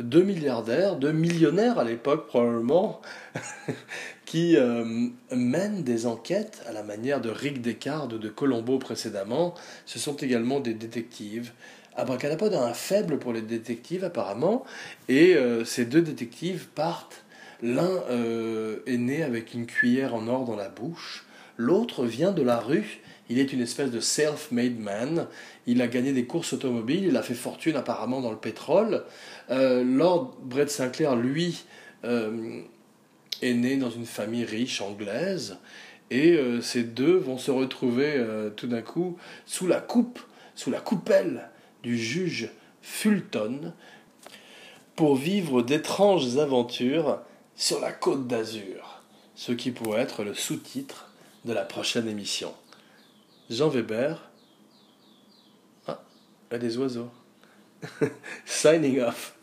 deux 0.00 0.22
milliardaires, 0.22 0.96
deux 0.96 1.12
millionnaires 1.12 1.78
à 1.78 1.84
l'époque 1.84 2.26
probablement, 2.26 3.00
qui 4.26 4.56
euh, 4.56 4.84
mènent 5.30 5.82
des 5.82 6.06
enquêtes 6.06 6.62
à 6.68 6.72
la 6.72 6.82
manière 6.82 7.20
de 7.20 7.30
Rick 7.30 7.62
Descartes 7.62 8.12
ou 8.12 8.18
de 8.18 8.28
Colombo 8.28 8.78
précédemment. 8.78 9.54
Ce 9.86 9.98
sont 9.98 10.16
également 10.16 10.60
des 10.60 10.74
détectives. 10.74 11.52
Abracadapod 11.96 12.52
a 12.52 12.66
un 12.66 12.74
faible 12.74 13.18
pour 13.18 13.32
les 13.32 13.42
détectives 13.42 14.04
apparemment, 14.04 14.64
et 15.08 15.36
ces 15.64 15.84
deux 15.84 16.02
détectives 16.02 16.66
partent 16.74 17.23
L'un 17.62 18.02
euh, 18.10 18.78
est 18.86 18.96
né 18.96 19.22
avec 19.22 19.54
une 19.54 19.66
cuillère 19.66 20.14
en 20.14 20.28
or 20.28 20.44
dans 20.44 20.56
la 20.56 20.68
bouche, 20.68 21.24
l'autre 21.56 22.04
vient 22.04 22.32
de 22.32 22.42
la 22.42 22.58
rue. 22.58 23.00
Il 23.30 23.38
est 23.38 23.52
une 23.52 23.62
espèce 23.62 23.90
de 23.90 24.00
self-made 24.00 24.78
man. 24.78 25.26
Il 25.66 25.80
a 25.80 25.86
gagné 25.86 26.12
des 26.12 26.26
courses 26.26 26.52
automobiles, 26.52 27.04
il 27.04 27.16
a 27.16 27.22
fait 27.22 27.34
fortune 27.34 27.76
apparemment 27.76 28.20
dans 28.20 28.30
le 28.30 28.36
pétrole. 28.36 29.04
Euh, 29.50 29.82
Lord 29.82 30.36
Brett 30.42 30.70
Sinclair, 30.70 31.16
lui, 31.16 31.64
euh, 32.04 32.60
est 33.40 33.54
né 33.54 33.76
dans 33.76 33.90
une 33.90 34.06
famille 34.06 34.44
riche 34.44 34.80
anglaise. 34.80 35.56
Et 36.10 36.38
ces 36.60 36.84
deux 36.84 37.16
vont 37.16 37.38
se 37.38 37.50
retrouver 37.50 38.22
tout 38.56 38.66
d'un 38.68 38.82
coup 38.82 39.16
sous 39.46 39.66
la 39.66 39.80
coupe, 39.80 40.20
sous 40.54 40.70
la 40.70 40.78
coupelle 40.78 41.48
du 41.82 41.98
juge 41.98 42.50
Fulton, 42.82 43.72
pour 44.94 45.16
vivre 45.16 45.62
d'étranges 45.62 46.36
aventures 46.36 47.20
sur 47.56 47.80
la 47.80 47.92
côte 47.92 48.26
d'Azur, 48.26 49.02
ce 49.34 49.52
qui 49.52 49.70
pourrait 49.70 50.02
être 50.02 50.24
le 50.24 50.34
sous-titre 50.34 51.10
de 51.44 51.52
la 51.52 51.64
prochaine 51.64 52.08
émission. 52.08 52.54
Jean 53.50 53.68
Weber. 53.68 54.30
Ah, 55.86 56.02
il 56.50 56.54
y 56.54 56.56
a 56.56 56.58
des 56.58 56.78
oiseaux. 56.78 57.10
Signing 58.46 59.00
off. 59.00 59.34